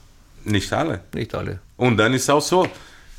Nicht 0.45 0.71
alle. 0.73 1.01
nicht 1.15 1.35
alle? 1.35 1.61
Und 1.79 1.97
dann 1.97 2.13
ist 2.13 2.29
auch 2.29 2.43
so, 2.43 2.67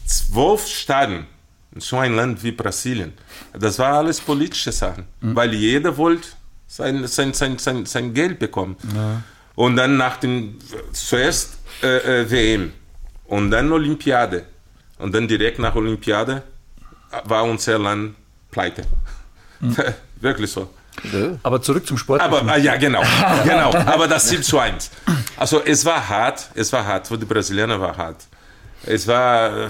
zwölf 0.06 0.68
Staaten, 0.68 1.25
in 1.73 1.81
so 1.81 1.97
ein 1.97 2.15
Land 2.15 2.43
wie 2.43 2.51
Brasilien, 2.51 3.13
das 3.53 3.79
war 3.79 3.93
alles 3.93 4.19
politische 4.19 4.71
Sachen, 4.71 5.05
weil 5.21 5.53
jeder 5.53 5.95
wollte 5.97 6.27
sein, 6.67 7.05
sein, 7.07 7.33
sein, 7.33 7.57
sein, 7.57 7.85
sein 7.85 8.13
Geld 8.13 8.39
bekommen. 8.39 8.77
Ja. 8.95 9.21
Und 9.55 9.75
dann 9.75 9.97
nach 9.97 10.17
dem, 10.17 10.57
zuerst 10.93 11.57
äh, 11.83 12.21
äh, 12.21 12.31
WM 12.31 12.71
und 13.25 13.51
dann 13.51 13.71
Olympiade. 13.71 14.45
Und 14.97 15.13
dann 15.13 15.27
direkt 15.27 15.59
nach 15.59 15.75
Olympiade 15.75 16.43
war 17.25 17.43
unser 17.43 17.77
Land 17.79 18.15
pleite. 18.49 18.83
Mhm. 19.59 19.75
Wirklich 20.21 20.51
so. 20.51 20.69
Aber 21.43 21.61
zurück 21.61 21.87
zum 21.87 21.97
Sport. 21.97 22.21
Aber 22.21 22.45
ah, 22.47 22.57
ja, 22.57 22.75
genau, 22.75 23.01
genau. 23.43 23.73
Aber 23.73 24.07
das 24.07 24.29
7 24.29 24.43
zu 24.43 24.59
1. 24.59 24.91
Also 25.37 25.61
es 25.63 25.83
war 25.83 26.07
hart, 26.07 26.49
es 26.53 26.71
war 26.71 26.85
hart. 26.85 27.07
Für 27.07 27.17
die 27.17 27.25
Brasilianer 27.25 27.79
war 27.79 27.97
hart. 27.97 28.27
Es 28.83 29.07
war, 29.07 29.69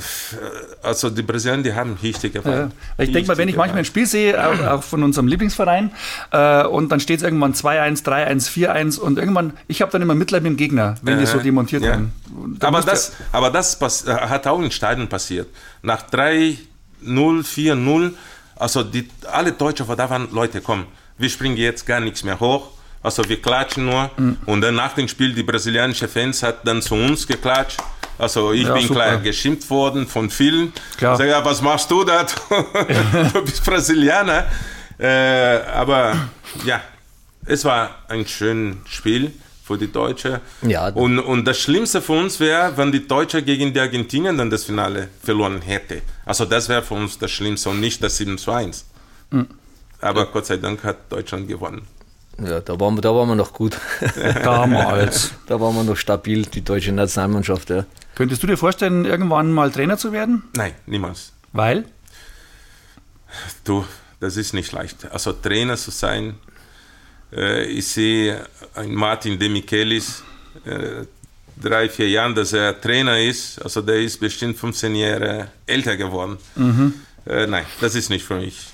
also 0.81 1.09
die 1.09 1.21
Brasilianer, 1.21 1.63
die 1.63 1.73
haben 1.73 1.97
richtig 2.01 2.33
gefallen. 2.33 2.71
Ja. 2.97 3.03
Ich 3.03 3.11
denke 3.11 3.27
mal, 3.27 3.37
wenn 3.37 3.49
ich 3.49 3.57
manchmal 3.57 3.79
ein 3.79 3.85
Spiel 3.85 4.05
sehe, 4.05 4.41
auch, 4.41 4.59
auch 4.65 4.83
von 4.83 5.03
unserem 5.03 5.27
Lieblingsverein, 5.27 5.91
äh, 6.31 6.63
und 6.65 6.91
dann 6.91 7.01
steht 7.01 7.17
es 7.17 7.23
irgendwann 7.23 7.53
2-1, 7.53 8.05
3-1, 8.05 8.49
4-1 8.49 8.99
und 8.99 9.19
irgendwann, 9.19 9.53
ich 9.67 9.81
habe 9.81 9.91
dann 9.91 10.01
immer 10.01 10.15
Mitleid 10.15 10.43
mit 10.43 10.51
dem 10.51 10.57
Gegner, 10.57 10.95
wenn 11.01 11.19
die 11.19 11.25
so 11.25 11.39
demontiert 11.39 11.83
ja. 11.83 11.89
werden. 11.89 12.13
Aber 12.61 12.81
das, 12.81 13.13
aber 13.31 13.49
das 13.49 13.77
hat 14.07 14.47
auch 14.47 14.61
in 14.61 14.71
Stadien 14.71 15.09
passiert. 15.09 15.47
Nach 15.81 16.09
3-0, 16.09 16.57
4-0, 17.03 18.11
also 18.55 18.83
die, 18.83 19.09
alle 19.29 19.51
Deutsche, 19.51 19.83
da 19.83 20.09
waren 20.09 20.29
Leute, 20.31 20.61
komm, 20.61 20.85
wir 21.17 21.29
springen 21.29 21.57
jetzt 21.57 21.85
gar 21.85 21.99
nichts 21.99 22.23
mehr 22.23 22.39
hoch. 22.39 22.71
Also 23.03 23.27
wir 23.27 23.41
klatschen 23.41 23.85
nur. 23.85 24.09
Mhm. 24.17 24.37
Und 24.45 24.61
dann 24.61 24.75
nach 24.75 24.93
dem 24.93 25.07
Spiel, 25.07 25.33
die 25.33 25.43
brasilianische 25.43 26.07
Fans 26.07 26.43
hat 26.43 26.65
dann 26.67 26.81
zu 26.81 26.95
uns 26.95 27.25
geklatscht. 27.27 27.79
Also 28.21 28.51
ich 28.53 28.67
ja, 28.67 28.73
bin 28.73 28.83
super. 28.83 28.93
klar 28.93 29.17
geschimpft 29.17 29.67
worden 29.71 30.05
von 30.05 30.29
vielen. 30.29 30.71
Klar. 30.95 31.17
Sag 31.17 31.27
ja, 31.27 31.43
was 31.43 31.59
machst 31.59 31.89
du 31.89 32.03
da? 32.03 32.23
du 33.33 33.41
bist 33.43 33.65
Brasilianer. 33.65 34.45
Äh, 34.99 35.63
aber 35.73 36.15
ja, 36.63 36.81
es 37.45 37.65
war 37.65 37.95
ein 38.07 38.27
schönes 38.27 38.77
Spiel 38.85 39.31
für 39.63 39.75
die 39.75 39.91
Deutschen. 39.91 40.39
Ja. 40.61 40.89
Und, 40.89 41.17
und 41.17 41.45
das 41.45 41.57
Schlimmste 41.57 41.99
für 41.99 42.13
uns 42.13 42.39
wäre, 42.39 42.77
wenn 42.77 42.91
die 42.91 43.07
Deutschen 43.07 43.43
gegen 43.43 43.73
die 43.73 43.79
Argentinier 43.79 44.33
dann 44.33 44.51
das 44.51 44.65
Finale 44.65 45.07
verloren 45.23 45.59
hätte. 45.63 46.03
Also 46.23 46.45
das 46.45 46.69
wäre 46.69 46.83
für 46.83 46.93
uns 46.93 47.17
das 47.17 47.31
Schlimmste 47.31 47.69
und 47.69 47.79
nicht 47.79 48.03
das 48.03 48.17
7 48.17 48.37
zu 48.37 48.51
1. 48.51 48.85
Mhm. 49.31 49.47
Aber 49.99 50.27
Gott 50.27 50.45
sei 50.45 50.57
Dank 50.57 50.83
hat 50.83 51.11
Deutschland 51.11 51.47
gewonnen. 51.47 51.87
Ja, 52.39 52.59
da 52.59 52.79
waren 52.79 52.95
wir, 52.95 53.01
da 53.01 53.13
waren 53.13 53.27
wir 53.27 53.35
noch 53.35 53.53
gut. 53.53 53.77
Damals. 54.43 55.31
da 55.47 55.59
waren 55.59 55.75
wir 55.75 55.83
noch 55.83 55.97
stabil, 55.97 56.45
die 56.45 56.63
deutsche 56.63 56.91
Nationalmannschaft. 56.91 57.69
Ja. 57.69 57.85
Könntest 58.15 58.41
du 58.43 58.47
dir 58.47 58.57
vorstellen, 58.57 59.05
irgendwann 59.05 59.51
mal 59.51 59.71
Trainer 59.71 59.97
zu 59.97 60.11
werden? 60.11 60.43
Nein, 60.55 60.73
niemals. 60.85 61.33
Weil? 61.53 61.85
Du, 63.63 63.85
das 64.19 64.37
ist 64.37 64.53
nicht 64.53 64.71
leicht. 64.71 65.11
Also 65.11 65.33
Trainer 65.33 65.77
zu 65.77 65.91
sein, 65.91 66.35
äh, 67.33 67.65
ich 67.65 67.87
sehe 67.87 68.45
einen 68.75 68.95
Martin 68.95 69.39
De 69.39 69.49
Michelis, 69.49 70.23
äh, 70.65 71.05
drei, 71.61 71.89
vier 71.89 72.09
Jahren, 72.09 72.35
dass 72.35 72.53
er 72.53 72.79
Trainer 72.79 73.19
ist, 73.19 73.61
also 73.61 73.81
der 73.81 73.99
ist 74.01 74.19
bestimmt 74.19 74.57
15 74.57 74.95
Jahre 74.95 75.47
älter 75.65 75.95
geworden. 75.97 76.37
Mhm. 76.55 76.93
Äh, 77.25 77.47
nein, 77.47 77.65
das 77.79 77.95
ist 77.95 78.09
nicht 78.09 78.25
für 78.25 78.39
mich. 78.39 78.70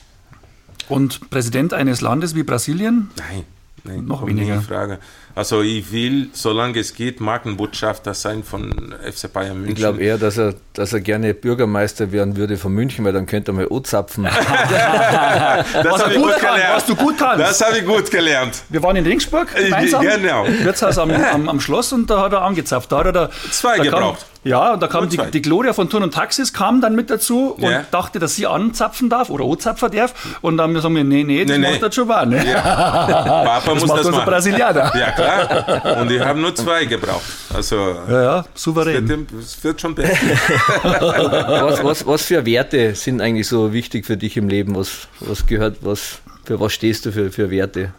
Und 0.90 1.30
Präsident 1.30 1.74
eines 1.74 2.02
Landes 2.02 2.36
wie 2.36 2.44
Brasilien? 2.44 3.10
Nein, 3.18 3.44
nein 3.84 4.06
noch 4.06 4.26
weniger. 4.26 4.62
Frage. 4.62 5.00
Also 5.38 5.62
ich 5.62 5.92
will, 5.92 6.30
solange 6.34 6.80
es 6.80 6.96
geht, 6.96 7.22
Markenbotschafter 7.22 8.16
sein 8.16 8.44
von 8.44 8.96
FC 9.08 9.32
Bayern 9.32 9.58
München. 9.58 9.70
Ich 9.70 9.76
glaube 9.76 10.02
eher, 10.02 10.18
dass 10.18 10.36
er, 10.40 10.56
dass 10.74 10.94
er 10.94 11.02
gerne 11.02 11.36
Bürgermeister 11.36 12.12
werden 12.12 12.38
würde 12.38 12.58
von 12.58 12.74
München, 12.74 13.06
weil 13.06 13.14
dann 13.14 13.28
könnte 13.28 13.52
er 13.52 13.54
mal 13.54 13.68
O-Zapfen. 13.68 14.24
das 14.24 14.34
was, 15.86 16.04
du 16.06 16.20
gut 16.20 16.38
kann, 16.40 16.60
was 16.74 16.86
du 16.88 16.96
gut 16.96 17.20
kannst. 17.20 17.40
Das 17.40 17.62
habe 17.62 17.78
ich 17.78 17.86
gut 17.86 18.10
gelernt. 18.10 18.64
Wir 18.70 18.82
waren 18.82 18.96
in 18.96 19.06
Ringsburg 19.06 19.54
gemeinsam. 19.56 20.02
Genau. 20.02 20.48
Wirtshaus 20.48 20.98
am, 20.98 21.12
am, 21.12 21.50
am, 21.50 21.60
Schloss 21.60 21.94
und 21.94 22.10
da 22.10 22.24
hat 22.24 22.34
er 22.34 22.42
angezapft. 22.42 22.92
Da 22.92 22.98
hat 22.98 23.06
er 23.06 23.12
da, 23.12 23.30
Zwei 23.52 23.78
da 23.78 23.84
gebraucht. 23.84 24.22
Kam, 24.22 24.37
ja, 24.48 24.74
und 24.74 24.82
da 24.82 24.88
kam 24.88 25.10
die, 25.10 25.18
die, 25.18 25.42
Gloria 25.42 25.74
von 25.74 25.90
Turn 25.90 26.04
und 26.04 26.14
Taxis 26.14 26.54
kam 26.54 26.80
dann 26.82 26.96
mit 26.96 27.10
dazu 27.10 27.54
und 27.54 27.64
ja. 27.64 27.86
dachte, 27.92 28.20
dass 28.20 28.36
sie 28.36 28.48
anzapfen 28.48 29.10
darf 29.10 29.30
oder 29.30 29.46
O-Zapfen 29.46 29.92
darf. 29.92 30.38
Und 30.42 30.58
dann 30.58 30.80
sagen 30.80 30.96
wir, 30.96 31.04
nee, 31.04 31.24
nee, 31.24 31.44
das 31.44 31.58
nee, 31.58 31.64
macht 31.64 31.74
nee. 31.74 31.80
das 31.80 31.96
schon 31.96 32.08
wahr. 32.08 32.26
Ne? 32.26 32.46
Ja. 32.46 32.62
Papa 32.62 33.74
das 33.74 33.82
muss 33.82 33.88
macht 33.88 34.00
das 34.00 34.06
unser 34.08 34.20
machen. 34.20 34.30
Brasilianer. 34.30 34.94
Ja, 34.98 35.12
klar. 35.12 36.02
Und 36.02 36.12
ich 36.12 36.20
habe 36.20 36.40
nur 36.40 36.56
zwei 36.56 36.86
gebraucht. 36.86 37.26
Also, 37.54 37.96
ja, 38.10 38.24
ja 38.24 38.46
souverän. 38.54 39.04
Es 39.04 39.10
wird, 39.10 39.64
wird 39.64 39.82
schon 39.82 39.96
besser. 39.96 40.16
was, 40.84 41.84
was, 41.84 42.08
was 42.08 42.22
für 42.24 42.46
Werte 42.46 42.96
sind 42.96 43.22
eigentlich 43.22 43.48
so 43.48 43.74
wichtig 43.74 44.06
für 44.06 44.18
dich 44.18 44.38
im 44.38 44.48
Leben? 44.48 44.76
Was, 44.76 45.08
was 45.20 45.46
gehört, 45.46 45.78
was, 45.82 46.20
für 46.46 46.60
was 46.60 46.74
stehst 46.74 47.06
du 47.06 47.12
für, 47.12 47.32
für 47.32 47.52
Werte? 47.52 47.94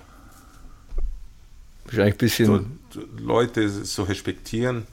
Wahrscheinlich 1.85 2.15
ein 2.15 2.19
bisschen. 2.19 2.79
So, 2.91 3.01
Leute 3.21 3.69
so 3.69 4.03
respektieren 4.05 4.87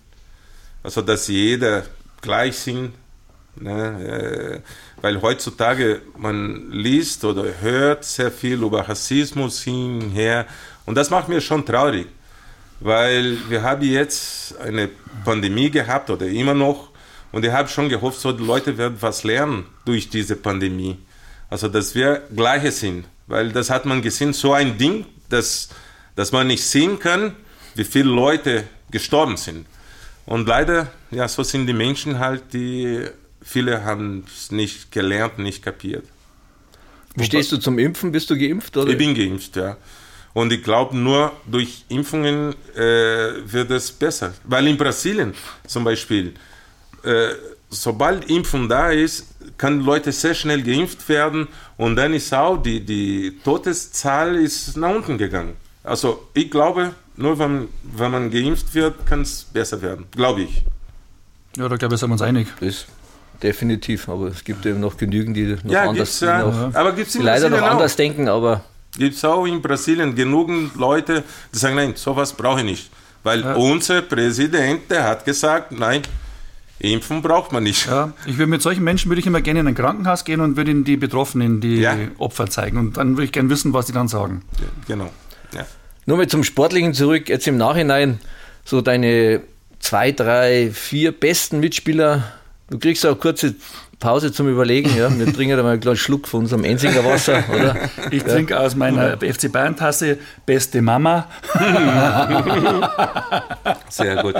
also 0.86 1.02
dass 1.02 1.28
jeder 1.28 1.84
gleich 2.22 2.58
sind. 2.58 2.94
Ne? 3.56 4.62
Äh, 4.62 5.02
weil 5.02 5.22
heutzutage 5.22 6.02
man 6.18 6.72
liest 6.72 7.26
oder 7.26 7.46
hört 7.62 8.06
sehr 8.06 8.32
viel 8.32 8.62
über 8.62 8.88
Rassismus 8.88 9.64
hinher 9.64 10.46
und 10.86 10.96
das 10.96 11.10
macht 11.10 11.28
mir 11.28 11.42
schon 11.42 11.66
traurig, 11.66 12.08
weil 12.80 13.38
wir 13.50 13.64
haben 13.64 13.82
jetzt 13.82 14.58
eine 14.60 14.90
Pandemie 15.24 15.72
gehabt 15.72 16.10
oder 16.10 16.28
immer 16.28 16.54
noch 16.54 16.90
und 17.32 17.46
ich 17.46 17.52
habe 17.52 17.70
schon 17.70 17.90
gehofft, 17.90 18.20
so 18.20 18.32
die 18.32 18.44
Leute 18.44 18.78
werden 18.78 18.98
was 19.00 19.24
lernen 19.24 19.66
durch 19.86 20.10
diese 20.10 20.36
Pandemie. 20.36 20.98
Also 21.50 21.68
dass 21.68 21.96
wir 21.96 22.24
gleiche 22.36 22.72
sind, 22.72 23.06
weil 23.28 23.52
das 23.52 23.70
hat 23.70 23.86
man 23.86 24.02
gesehen, 24.02 24.34
so 24.34 24.54
ein 24.54 24.78
Ding, 24.78 25.06
dass, 25.30 25.70
dass 26.16 26.32
man 26.32 26.48
nicht 26.48 26.64
sehen 26.64 27.00
kann, 27.00 27.36
wie 27.74 27.86
viele 27.86 28.10
Leute 28.10 28.66
gestorben 28.92 29.38
sind. 29.38 29.66
Und 30.26 30.48
leider, 30.48 30.92
ja, 31.12 31.28
so 31.28 31.44
sind 31.44 31.68
die 31.68 31.74
Menschen 31.74 32.20
halt, 32.20 32.54
die 32.54 33.08
viele 33.42 33.84
haben 33.84 34.26
es 34.28 34.52
nicht 34.52 34.92
gelernt, 34.92 35.38
nicht 35.38 35.64
kapiert. 35.64 36.06
Wie 37.16 37.26
stehst 37.26 37.52
du 37.52 37.58
zum 37.58 37.80
Impfen? 37.80 38.12
Bist 38.12 38.30
du 38.30 38.38
geimpft? 38.38 38.76
Oder? 38.76 38.92
Ich 38.92 38.98
bin 38.98 39.16
geimpft, 39.16 39.56
ja. 39.56 39.78
Und 40.34 40.52
ich 40.52 40.64
glaube, 40.64 40.98
nur 40.98 41.32
durch 41.46 41.86
Impfungen 41.88 42.54
äh, 42.76 42.82
wird 43.46 43.72
es 43.72 43.92
besser. 43.92 44.34
Weil 44.44 44.68
in 44.68 44.76
Brasilien 44.76 45.34
zum 45.66 45.86
Beispiel, 45.86 46.34
äh, 47.04 47.30
sobald 47.70 48.30
Impfung 48.30 48.68
da 48.68 48.92
ist, 48.92 49.28
kann 49.58 49.80
Leute 49.80 50.12
sehr 50.12 50.34
schnell 50.34 50.62
geimpft 50.62 51.08
werden 51.08 51.48
und 51.78 51.96
dann 51.96 52.14
ist 52.14 52.34
auch 52.34 52.58
die, 52.58 52.82
die 52.82 53.40
Todeszahl 53.44 54.36
ist 54.36 54.76
nach 54.76 54.94
unten 54.94 55.18
gegangen. 55.18 55.54
Also 55.84 56.28
ich 56.34 56.52
glaube, 56.52 56.94
nur 57.18 57.40
wenn, 57.40 57.68
wenn 57.84 58.12
man 58.12 58.32
geimpft 58.32 58.74
wird, 58.74 59.06
kann 59.06 59.22
es 59.22 59.44
besser 59.44 59.82
werden, 59.82 60.06
glaube 60.12 60.42
ich. 60.42 60.64
Ja, 61.58 61.70
da 61.70 61.78
glaube 61.78 61.96
ich, 61.96 62.00
sind 62.00 62.10
wir 62.10 62.14
uns 62.14 62.22
einig. 62.22 62.48
Das 62.60 62.86
definitiv, 63.42 64.10
aber 64.10 64.28
es 64.28 64.44
gibt 64.44 64.66
eben 64.66 64.80
noch 64.80 64.98
genügend, 64.98 65.38
die 65.38 65.58
noch 65.64 65.72
ja, 65.72 65.90
anders 65.90 66.20
ja. 66.20 66.44
Noch, 66.44 66.76
aber 66.76 66.92
gibt's 66.94 67.16
in 67.16 67.24
leider 67.24 67.50
noch 67.50 67.62
anders 67.62 67.94
auch. 67.94 67.98
denken, 67.98 68.28
aber. 68.28 68.64
Gibt 68.98 69.16
es 69.16 69.26
auch 69.26 69.46
in 69.46 69.62
Brasilien 69.62 70.16
genug 70.16 70.50
Leute, 70.76 71.24
die 71.54 71.58
sagen, 71.58 71.76
nein, 71.76 71.94
sowas 71.96 72.32
brauche 72.34 72.60
ich 72.60 72.66
nicht. 72.66 72.92
Weil 73.24 73.42
ja. 73.42 73.56
unser 73.56 74.02
Präsident, 74.04 74.90
der 74.90 75.04
hat 75.04 75.26
gesagt, 75.26 75.72
nein, 75.74 76.02
Impfen 76.80 77.22
braucht 77.22 77.52
man 77.52 77.64
nicht. 77.64 77.88
Ja, 77.88 78.14
ich 78.26 78.38
würde 78.38 78.50
mit 78.50 78.62
solchen 78.62 78.84
Menschen 78.84 79.10
würde 79.10 79.20
ich 79.20 79.28
immer 79.28 79.42
gerne 79.42 79.62
in 79.62 79.68
ein 79.68 79.76
Krankenhaus 79.76 80.24
gehen 80.24 80.40
und 80.40 80.56
würde 80.56 80.72
ihnen 80.72 80.84
die 80.84 80.98
Betroffenen, 80.98 81.60
die 81.60 81.78
ja. 81.80 81.98
Opfer 82.20 82.50
zeigen. 82.50 82.78
Und 82.78 82.98
dann 82.98 83.12
würde 83.12 83.26
ich 83.26 83.32
gerne 83.32 83.50
wissen, 83.50 83.74
was 83.74 83.88
sie 83.88 83.94
dann 83.94 84.08
sagen. 84.08 84.44
Ja, 84.60 84.68
genau. 84.88 85.10
Ja. 85.54 85.66
Nur 86.06 86.18
mal 86.18 86.28
zum 86.28 86.44
Sportlichen 86.44 86.94
zurück, 86.94 87.30
jetzt 87.30 87.48
im 87.48 87.58
Nachhinein, 87.58 88.20
so 88.64 88.82
deine 88.82 89.42
zwei, 89.80 90.12
drei, 90.12 90.70
vier 90.72 91.12
besten 91.12 91.60
Mitspieler. 91.60 92.24
Du 92.70 92.78
kriegst 92.78 93.06
auch 93.06 93.12
eine 93.12 93.20
kurze 93.20 93.56
Pause 94.00 94.32
zum 94.32 94.48
Überlegen. 94.48 94.96
Ja? 94.96 95.10
Wir 95.18 95.34
trinken 95.34 95.58
da 95.58 95.64
mal 95.64 95.72
einen 95.72 95.82
kleinen 95.82 95.98
Schluck 95.98 96.28
von 96.28 96.42
unserem 96.42 96.64
Enzinger 96.64 97.04
Wasser, 97.04 97.44
oder? 97.50 97.76
Ich 98.12 98.22
ja. 98.22 98.30
trinke 98.30 98.60
aus 98.60 98.76
meiner 98.76 99.18
FC 99.18 99.52
Bayern 99.52 99.76
Tasse 99.76 100.20
Beste 100.46 100.82
Mama. 100.82 101.28
Sehr 103.90 104.22
gut. 104.22 104.36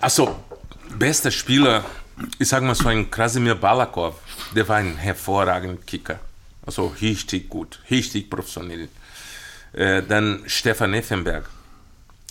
Also, 0.00 0.36
bester 0.98 1.30
Spieler, 1.30 1.84
ich 2.38 2.48
sage 2.48 2.66
mal 2.66 2.74
so 2.74 2.88
ein 2.88 3.08
Krasimir 3.10 3.54
Balakov, 3.54 4.16
der 4.56 4.66
war 4.68 4.76
ein 4.78 4.96
hervorragender 4.96 5.80
Kicker. 5.86 6.18
Also 6.66 6.92
richtig 7.00 7.48
gut, 7.48 7.80
richtig 7.90 8.30
professionell. 8.30 8.88
Äh, 9.72 10.02
dann 10.08 10.40
Stefan 10.46 10.94
Effenberg. 10.94 11.44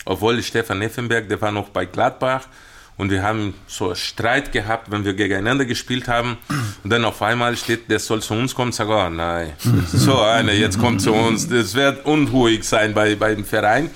Obwohl 0.04 0.42
Stefan 0.42 0.82
Effenberg, 0.82 1.28
der 1.28 1.40
war 1.40 1.52
noch 1.52 1.68
bei 1.68 1.84
Gladbach 1.84 2.46
und 2.96 3.10
wir 3.10 3.22
haben 3.22 3.54
so 3.66 3.86
einen 3.86 3.96
Streit 3.96 4.52
gehabt, 4.52 4.90
wenn 4.90 5.04
wir 5.04 5.14
gegeneinander 5.14 5.64
gespielt 5.64 6.06
haben. 6.06 6.36
Und 6.84 6.90
dann 6.90 7.04
auf 7.04 7.22
einmal 7.22 7.56
steht, 7.56 7.90
der 7.90 7.98
soll 7.98 8.20
zu 8.20 8.34
uns 8.34 8.54
kommen. 8.54 8.72
Sag, 8.72 8.88
oh 8.88 9.08
nein, 9.08 9.52
so 9.86 10.20
einer 10.20 10.52
jetzt 10.52 10.78
kommt 10.78 11.00
zu 11.00 11.12
uns. 11.12 11.48
Das 11.48 11.74
wird 11.74 12.04
unruhig 12.04 12.64
sein 12.64 12.92
bei, 12.92 13.14
bei 13.14 13.34
dem 13.34 13.44
Verein. 13.44 13.90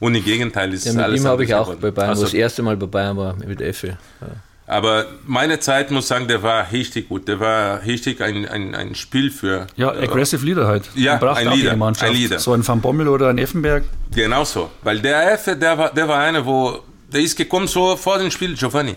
Und 0.00 0.16
im 0.16 0.24
Gegenteil 0.24 0.72
ist 0.74 0.84
ja, 0.84 0.92
mit 0.92 1.02
alles. 1.02 1.20
Mit 1.20 1.26
ihm 1.26 1.30
habe 1.30 1.44
ich 1.44 1.54
auch 1.54 1.74
bei 1.76 1.90
Bayern, 1.90 2.10
also, 2.10 2.24
das 2.24 2.34
erste 2.34 2.62
Mal 2.62 2.76
bei 2.76 2.86
Bayern 2.86 3.16
war, 3.16 3.36
mit 3.36 3.60
Effe. 3.60 3.96
Ja. 4.20 4.26
Aber 4.72 5.04
meine 5.26 5.60
Zeit, 5.60 5.90
muss 5.90 6.08
sagen, 6.08 6.28
der 6.28 6.42
war 6.42 6.72
richtig 6.72 7.10
gut. 7.10 7.28
Der 7.28 7.38
war 7.40 7.84
richtig 7.84 8.22
ein, 8.22 8.48
ein, 8.48 8.74
ein 8.74 8.94
Spiel 8.94 9.30
für. 9.30 9.66
Ja, 9.76 9.90
aggressive 9.90 10.44
Leader 10.46 10.66
halt. 10.66 10.88
Ja, 10.94 11.20
ein 11.20 11.48
Leader, 11.50 11.72
ein 11.72 12.12
Leader. 12.14 12.38
So 12.38 12.54
ein 12.54 12.66
Van 12.66 12.80
Bommel 12.80 13.06
oder 13.08 13.28
ein 13.28 13.36
Effenberg. 13.36 13.84
Genau 14.14 14.44
so. 14.44 14.70
Weil 14.82 15.00
der 15.00 15.30
Effe, 15.30 15.56
der 15.56 15.76
war, 15.76 15.92
der 15.92 16.08
war 16.08 16.20
einer, 16.20 16.46
wo, 16.46 16.78
der 17.12 17.20
ist 17.20 17.36
gekommen 17.36 17.68
so 17.68 17.96
vor 17.96 18.16
dem 18.16 18.30
Spiel, 18.30 18.54
Giovanni. 18.54 18.96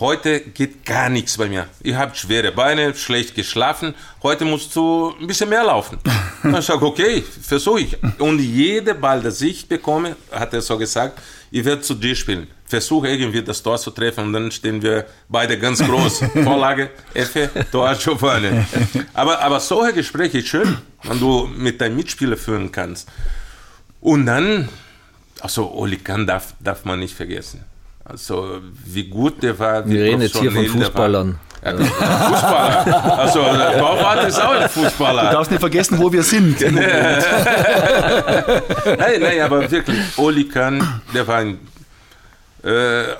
Heute 0.00 0.40
geht 0.40 0.84
gar 0.84 1.08
nichts 1.08 1.38
bei 1.38 1.48
mir. 1.48 1.68
Ich 1.80 1.94
habe 1.94 2.16
schwere 2.16 2.50
Beine, 2.50 2.92
schlecht 2.92 3.36
geschlafen. 3.36 3.94
Heute 4.24 4.44
musst 4.44 4.74
du 4.74 5.14
ein 5.20 5.28
bisschen 5.28 5.48
mehr 5.48 5.62
laufen. 5.62 5.98
Ich 6.58 6.66
sage, 6.66 6.84
okay, 6.84 7.22
versuche 7.40 7.82
ich. 7.82 7.96
Und 8.18 8.40
jede 8.40 8.96
Ball, 8.96 9.20
das 9.22 9.40
ich 9.40 9.68
bekomme, 9.68 10.16
hat 10.32 10.52
er 10.52 10.60
so 10.60 10.76
gesagt, 10.76 11.20
ich 11.52 11.64
werde 11.66 11.82
zu 11.82 11.94
dir 11.94 12.16
spielen. 12.16 12.46
Versuche 12.64 13.08
irgendwie 13.08 13.42
das 13.42 13.62
Tor 13.62 13.76
zu 13.76 13.90
treffen 13.90 14.24
und 14.24 14.32
dann 14.32 14.50
stehen 14.50 14.80
wir 14.80 15.04
beide 15.28 15.58
ganz 15.58 15.84
groß. 15.84 16.24
Vorlage, 16.44 16.90
Effe, 17.12 17.50
Tor, 17.70 17.94
Giovanni. 17.94 18.64
Aber, 19.12 19.38
aber 19.38 19.60
solche 19.60 19.92
Gespräche 19.96 20.38
ist 20.38 20.48
schön, 20.48 20.78
wenn 21.02 21.20
du 21.20 21.46
mit 21.54 21.78
deinem 21.80 21.96
Mitspieler 21.96 22.38
führen 22.38 22.72
kannst. 22.72 23.06
Und 24.00 24.24
dann, 24.24 24.70
also 25.40 25.70
Oli 25.72 25.98
Kahn 25.98 26.26
darf, 26.26 26.54
darf 26.58 26.86
man 26.86 27.00
nicht 27.00 27.14
vergessen. 27.14 27.64
Also 28.02 28.60
wie 28.86 29.04
gut 29.04 29.42
der 29.42 29.58
war. 29.58 29.86
wie 29.86 29.92
Wir 29.92 30.04
reden 30.04 30.22
jetzt 30.22 30.38
hier 30.38 30.50
von 30.50 30.66
Fußballern. 30.66 31.38
Ja, 31.64 31.76
Fußballer. 31.76 33.18
Also 33.18 33.40
der 33.42 33.78
Torwart 33.78 34.24
ist 34.28 34.40
auch 34.42 34.50
ein 34.52 34.62
Du 34.62 34.68
Fußballer. 34.68 35.30
darfst 35.30 35.50
nicht 35.50 35.60
vergessen, 35.60 35.98
wo 35.98 36.12
wir 36.12 36.22
sind. 36.22 36.60
Nein, 38.98 39.20
nein, 39.20 39.40
aber 39.40 39.70
wirklich, 39.70 39.98
Oli 40.16 40.48
Kahn, 40.48 41.00
der 41.14 41.26
war 41.26 41.36
ein 41.38 41.58
äh, 42.64 42.68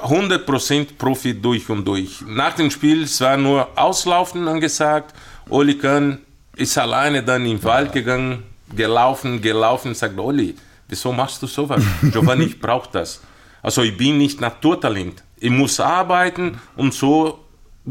100% 0.05 0.87
Profi 0.99 1.41
durch 1.41 1.69
und 1.71 1.85
durch. 1.87 2.21
Nach 2.27 2.53
dem 2.55 2.71
Spiel, 2.71 3.05
es 3.05 3.21
war 3.21 3.37
nur 3.37 3.69
Auslaufen 3.77 4.47
angesagt. 4.49 5.15
Oli 5.49 5.79
Kahn 5.79 6.19
ist 6.57 6.77
alleine 6.79 7.23
dann 7.23 7.45
im 7.47 7.63
Wald 7.63 7.93
gegangen, 7.93 8.43
gelaufen, 8.75 9.41
gelaufen, 9.41 9.95
sagt 9.95 10.19
Oli, 10.19 10.57
wieso 10.89 11.13
machst 11.13 11.43
du 11.43 11.47
sowas? 11.47 11.83
Giovanni, 12.03 12.45
ich 12.47 12.61
brauche 12.61 12.89
das. 12.93 13.21
Also 13.63 13.83
ich 13.83 13.97
bin 13.97 14.19
nicht 14.19 14.41
Naturtalent. 14.41 15.23
Ich 15.39 15.51
muss 15.51 15.79
arbeiten, 15.81 16.61
um 16.77 16.91
so 16.93 17.42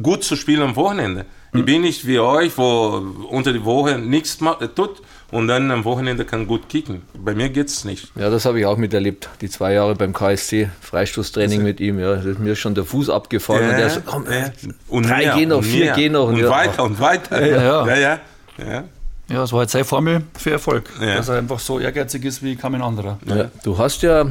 gut 0.01 0.23
zu 0.23 0.35
spielen 0.35 0.61
am 0.61 0.75
Wochenende. 0.75 1.25
Ich 1.53 1.65
bin 1.65 1.81
nicht 1.81 2.07
wie 2.07 2.17
euch, 2.19 2.57
wo 2.57 3.03
unter 3.29 3.51
die 3.51 3.65
Woche 3.65 3.97
nichts 3.99 4.39
ma- 4.39 4.53
tut 4.73 5.01
und 5.31 5.49
dann 5.49 5.69
am 5.69 5.83
Wochenende 5.83 6.23
kann 6.23 6.47
gut 6.47 6.69
kicken. 6.69 7.01
Bei 7.13 7.35
mir 7.35 7.49
geht's 7.49 7.83
nicht. 7.83 8.07
Ja, 8.15 8.29
das 8.29 8.45
habe 8.45 8.59
ich 8.61 8.65
auch 8.65 8.77
miterlebt. 8.77 9.27
Die 9.41 9.49
zwei 9.49 9.73
Jahre 9.73 9.95
beim 9.95 10.13
KSC, 10.13 10.69
Freistoßtraining 10.79 11.61
mit 11.61 11.81
ihm. 11.81 11.99
Ja, 11.99 12.15
da 12.15 12.29
ist 12.29 12.39
mir 12.39 12.55
schon 12.55 12.73
der 12.73 12.85
Fuß 12.85 13.09
abgefallen. 13.09 13.69
und 13.69 13.77
der 13.77 13.89
so, 13.89 13.99
komm, 14.05 14.25
ja. 14.31 14.49
Und 14.87 15.09
drei 15.09 15.17
mehr, 15.25 15.35
gehen 15.35 15.49
noch, 15.49 15.57
und 15.57 15.63
vier 15.63 15.85
mehr. 15.85 15.93
gehen 15.95 16.13
noch. 16.13 16.27
Und 16.29 16.37
ja, 16.37 16.49
weiter 16.49 16.83
und 16.85 16.99
weiter. 17.01 17.45
Ja, 17.45 17.61
ja. 17.61 17.87
ja. 17.87 17.95
ja, 17.97 18.19
ja. 18.65 18.83
Ja, 19.27 19.37
das 19.39 19.51
war 19.51 19.59
halt 19.59 19.69
seine 19.69 19.85
Formel 19.85 20.23
für 20.37 20.51
Erfolg. 20.51 20.89
Ja. 21.01 21.15
Dass 21.15 21.27
er 21.29 21.37
einfach 21.37 21.59
so 21.59 21.79
ehrgeizig 21.79 22.23
ist 22.25 22.43
wie 22.43 22.55
kaum 22.55 22.75
ein 22.75 22.81
anderer. 22.81 23.17
Ja, 23.25 23.49
du 23.63 23.77
hast 23.77 24.03
ja 24.03 24.25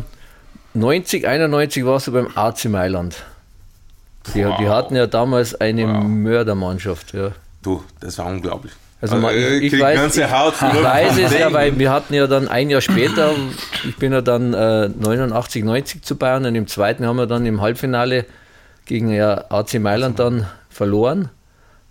90, 0.75 1.27
91 1.27 1.85
warst 1.85 2.07
du 2.07 2.13
beim 2.13 2.29
AC 2.35 2.67
Mailand. 2.67 3.17
Die, 4.35 4.47
die 4.61 4.69
hatten 4.69 4.97
ja 4.97 5.07
damals 5.07 5.55
eine 5.55 5.87
Mördermannschaft. 5.87 7.15
Ja. 7.15 7.33
Du, 7.63 7.83
das 8.01 8.19
war 8.19 8.27
unglaublich. 8.27 8.73
Also 9.01 9.17
man, 9.17 9.35
Äh, 9.35 9.59
ich, 9.59 9.73
ich, 9.73 9.81
weiß, 9.81 9.99
ganze 9.99 10.23
ich, 10.23 10.31
Haut 10.31 10.55
ich 10.55 10.83
weiß 10.83 11.19
es 11.19 11.39
ja, 11.39 11.53
weil 11.53 11.79
wir 11.79 11.91
hatten 11.91 12.13
ja 12.13 12.27
dann 12.27 12.49
ein 12.49 12.69
Jahr 12.69 12.83
später, 12.83 13.35
ich 13.89 13.97
bin 13.97 14.13
ja 14.13 14.21
dann 14.21 14.53
äh, 14.53 14.89
89, 14.89 15.65
90 15.65 16.03
zu 16.03 16.17
Bayern 16.17 16.45
und 16.45 16.55
im 16.55 16.67
zweiten 16.67 17.07
haben 17.07 17.17
wir 17.17 17.27
dann 17.27 17.47
im 17.47 17.63
Halbfinale 17.63 18.27
gegen 18.85 19.11
ja, 19.11 19.45
AC 19.49 19.75
Mailand 19.81 20.19
dann 20.19 20.47
verloren. 20.69 21.31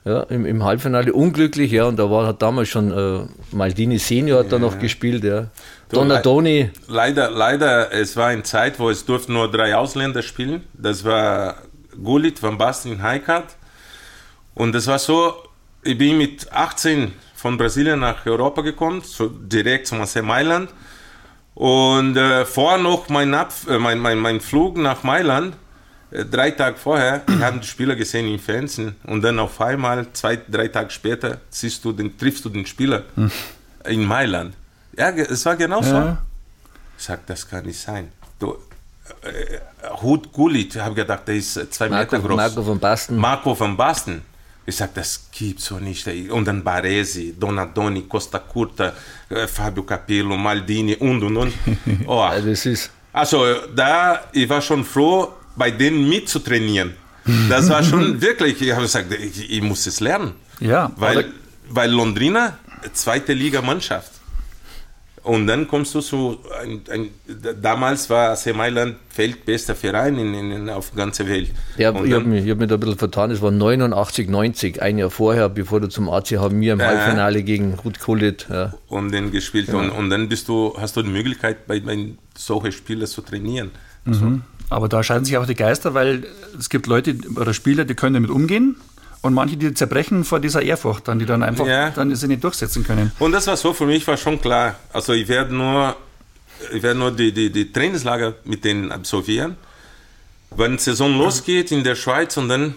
Ja, 0.06 0.22
im, 0.24 0.46
im 0.46 0.64
Halbfinale 0.64 1.12
unglücklich, 1.12 1.72
ja, 1.72 1.86
und 1.86 2.00
da 2.00 2.10
war 2.10 2.26
hat 2.26 2.42
damals 2.42 2.70
schon 2.70 2.92
äh, 2.92 3.28
Maldini 3.52 4.00
Senior 4.00 4.40
hat 4.40 4.52
da 4.52 4.58
noch 4.58 4.80
gespielt, 4.80 5.24
ja. 5.26 5.48
Donadoni, 5.92 6.70
Leider, 6.88 7.30
leider, 7.30 7.92
es 7.92 8.16
war 8.16 8.28
eine 8.28 8.44
Zeit, 8.44 8.80
wo 8.80 8.90
es 8.90 9.06
durften 9.06 9.34
nur 9.34 9.52
drei 9.52 9.76
Ausländer 9.76 10.22
spielen. 10.22 10.64
Das 10.74 11.04
war 11.04 11.56
Gullit, 12.04 12.42
Van 12.42 12.58
Basten, 12.58 13.02
Heikart. 13.02 13.56
Und 14.56 14.74
das 14.74 14.88
war 14.88 15.00
so, 15.00 15.36
ich 15.84 15.98
bin 15.98 16.18
mit 16.18 16.52
18 16.52 17.14
von 17.36 17.58
Brasilien 17.58 18.00
nach 18.00 18.26
Europa 18.26 18.62
gekommen, 18.62 19.02
so 19.04 19.28
direkt 19.28 19.88
zum 19.88 20.02
AC 20.02 20.22
Mailand. 20.22 20.70
Und 21.56 22.16
äh, 22.18 22.46
vor 22.46 22.78
noch 22.78 23.10
mein, 23.10 23.34
Ab 23.34 23.54
äh, 23.68 23.78
mein, 23.78 24.00
mein, 24.00 24.18
mein 24.18 24.40
Flug 24.40 24.78
nach 24.78 25.04
Mailand, 25.04 25.56
äh, 26.12 26.26
drei 26.26 26.52
Tage 26.52 26.78
vorher, 26.78 27.24
ich 27.28 27.42
habe 27.42 27.60
die 27.60 27.68
Spieler 27.68 27.96
gesehen 27.96 28.28
im 28.28 28.40
Fernsehen 28.40 28.96
und 29.04 29.22
dann 29.22 29.40
auf 29.40 29.60
einmal, 29.62 30.08
zwei, 30.14 30.38
drei 30.38 30.68
Tage 30.68 30.90
später, 30.90 31.40
siehst 31.50 31.84
du 31.84 31.92
den, 31.92 32.18
triffst 32.18 32.46
du 32.46 32.50
den 32.50 32.66
Spieler 32.66 33.04
in 33.86 34.06
Mailand. 34.06 34.56
Ja, 34.98 35.10
es 35.10 35.46
war 35.46 35.56
genau 35.56 35.82
so. 35.82 35.96
Ja. 35.96 36.18
Ich 36.98 37.06
sag, 37.06 37.26
das 37.28 37.48
kann 37.48 37.66
nicht 37.66 37.80
sein. 37.80 38.12
Du, 38.40 38.58
Hut 40.02 40.32
Gullit, 40.32 40.76
ich 40.76 40.82
habe 40.82 40.96
gedacht, 40.96 41.28
der 41.28 41.36
ist 41.36 41.58
äh, 41.58 41.70
zwei 41.70 41.90
Marco, 41.90 42.16
Meter 42.16 42.28
groß. 42.28 42.38
Marco 42.38 42.64
von 42.64 42.80
Basten. 42.80 43.18
Marco 43.18 43.60
van 43.60 43.76
Basten. 43.78 44.22
Ich 44.66 44.76
sag, 44.76 44.94
das 44.94 45.30
gibt's 45.32 45.66
so 45.66 45.80
nicht. 45.80 46.08
Und 46.30 46.48
dann 46.48 46.64
Baresi, 46.64 47.36
Donadoni, 47.40 48.04
Costa 48.04 48.40
Curta, 48.40 48.94
äh, 49.30 49.48
Fabio 49.48 49.84
Capello, 49.84 50.38
Maldini 50.38 50.96
und 50.96 51.24
und 51.24 51.38
und. 51.38 51.54
Oh. 52.08 52.20
Ja, 52.20 52.40
das 52.40 52.66
ist, 52.66 52.92
Also 53.12 53.46
da, 53.76 54.26
ich 54.32 54.48
war 54.48 54.62
schon 54.62 54.84
froh, 54.86 55.34
bei 55.56 55.72
denen 55.72 56.08
mitzutrainieren. 56.08 56.94
Das 57.50 57.68
war 57.70 57.84
schon 57.84 58.22
wirklich, 58.28 58.62
ich 58.62 58.72
habe 58.72 58.84
gesagt, 58.84 59.12
ich, 59.14 59.50
ich 59.52 59.62
muss 59.62 59.88
es 59.88 60.00
lernen. 60.00 60.34
Ja, 60.60 60.92
Weil, 60.98 61.26
weil 61.70 61.90
Londrina, 61.92 62.58
zweite 62.94 63.34
Liga 63.34 63.62
Mannschaft. 63.62 64.12
Und 65.24 65.48
dann 65.48 65.68
kommst 65.68 65.94
du 65.96 66.02
zu, 66.02 66.38
ein, 66.62 66.82
ein, 66.90 67.10
damals 67.62 68.10
war 68.10 68.32
AC 68.32 68.56
Mailand 68.56 68.96
weltbester 69.16 69.76
Verein 69.76 70.18
in, 70.18 70.34
in, 70.34 70.70
auf 70.70 70.92
der 70.92 71.06
ganzen 71.06 71.28
Welt. 71.28 71.52
Ja, 71.78 71.92
ich 72.04 72.14
habe 72.14 72.26
mich, 72.26 72.46
ich 72.46 72.52
hab 72.52 72.58
mich 72.58 72.70
da 72.70 72.76
ein 72.76 72.80
bisschen 72.80 72.98
vertan. 72.98 73.32
Es 73.32 73.42
war 73.42 73.52
89, 73.52 74.30
90, 74.30 74.82
ein 74.82 74.98
Jahr 74.98 75.10
vorher, 75.10 75.50
bevor 75.50 75.82
du 75.82 75.90
zum 75.90 76.10
AC 76.10 76.32
haben 76.38 76.60
wir 76.62 76.74
im 76.74 76.80
Ja. 76.80 76.88
Halbfinale 76.88 77.44
gegen 77.44 77.74
Ruth 77.74 78.00
Kullit. 78.00 78.48
Ja. 78.50 78.74
und 78.88 79.14
dann 79.14 79.32
gespielt. 79.32 79.70
Und, 79.70 79.90
und 79.90 80.10
dann 80.10 80.30
bist 80.30 80.48
du, 80.48 80.76
hast 80.80 80.96
du 80.96 81.02
die 81.02 81.10
Möglichkeit, 81.10 81.68
bei, 81.68 81.80
bei 81.80 82.10
solchen 82.36 82.72
Spielen 82.72 83.06
zu 83.08 83.22
trainieren. 83.22 83.72
Aber 84.70 84.88
da 84.88 85.04
scheiden 85.04 85.26
sich 85.26 85.38
auch 85.38 85.46
die 85.46 85.56
Geister, 85.56 85.94
weil 85.94 86.26
es 86.58 86.70
gibt 86.70 86.88
Leute 86.88 87.16
oder 87.36 87.54
Spieler, 87.54 87.86
die 87.86 87.96
können 87.96 88.14
damit 88.14 88.30
umgehen 88.30 88.76
und 89.22 89.34
manche, 89.34 89.58
die 89.58 89.74
zerbrechen 89.74 90.24
vor 90.24 90.40
dieser 90.40 90.62
Ehrfurcht, 90.62 91.08
dann, 91.08 91.20
die 91.20 91.26
dann 91.26 91.44
einfach 91.44 91.66
Ja. 91.68 91.90
dann 91.90 92.14
sie 92.16 92.28
nicht 92.28 92.44
durchsetzen 92.44 92.84
können. 92.84 93.12
Und 93.20 93.32
das 93.34 93.48
war 93.48 93.58
so, 93.58 93.74
für 93.74 93.86
mich 93.86 94.08
war 94.08 94.18
schon 94.18 94.40
klar. 94.40 94.76
Also 94.94 95.14
ich 95.14 95.28
werde 95.28 95.54
nur, 95.54 95.96
ich 96.74 96.82
werde 96.82 97.00
nur 97.00 97.12
die, 97.12 97.32
die, 97.34 97.52
die 97.52 97.72
Trainingslager 97.72 98.36
mit 98.46 98.64
denen 98.64 98.92
absolvieren. 98.92 99.58
Wenn 100.56 100.78
die 100.78 100.84
Saison 100.84 101.18
losgeht 101.18 101.72
in 101.72 101.84
der 101.84 101.96
Schweiz 101.96 102.38
und 102.38 102.50
dann 102.50 102.76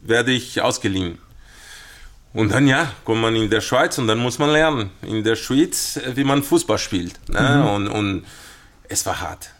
werde 0.00 0.32
ich 0.32 0.60
ausgeliehen. 0.62 1.18
Und 2.32 2.52
dann 2.52 2.68
ja, 2.68 2.92
kommt 3.04 3.20
man 3.22 3.34
in 3.34 3.50
der 3.50 3.60
Schweiz 3.60 3.98
und 3.98 4.06
dann 4.06 4.18
muss 4.18 4.38
man 4.38 4.50
lernen. 4.50 4.90
In 5.02 5.24
der 5.24 5.34
Schweiz, 5.34 5.98
wie 6.14 6.22
man 6.24 6.42
Fußball 6.44 6.78
spielt. 6.78 7.18
Ne? 7.28 7.68
Und, 7.74 7.88
und 7.88 8.24
es 8.88 9.04
war 9.04 9.20
hart. 9.20 9.50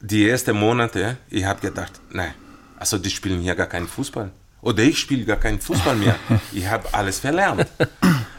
Die 0.00 0.28
ersten 0.28 0.56
Monate, 0.56 1.18
ich 1.28 1.44
habe 1.44 1.60
gedacht, 1.60 1.92
nein, 2.10 2.32
also 2.78 2.96
die 2.98 3.10
spielen 3.10 3.40
hier 3.40 3.54
gar 3.54 3.66
keinen 3.66 3.86
Fußball. 3.86 4.30
Oder 4.64 4.82
ich 4.82 4.98
spiele 4.98 5.24
gar 5.26 5.36
keinen 5.36 5.60
Fußball 5.60 5.94
mehr. 5.96 6.16
Ich 6.52 6.66
habe 6.66 6.88
alles 6.92 7.18
verlernt. 7.18 7.66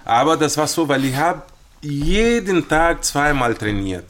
Aber 0.04 0.36
das 0.36 0.58
war 0.58 0.68
so, 0.68 0.88
weil 0.88 1.06
ich 1.06 1.16
habe 1.16 1.44
jeden 1.82 2.68
Tag 2.68 3.04
zweimal 3.06 3.54
trainiert. 3.54 4.06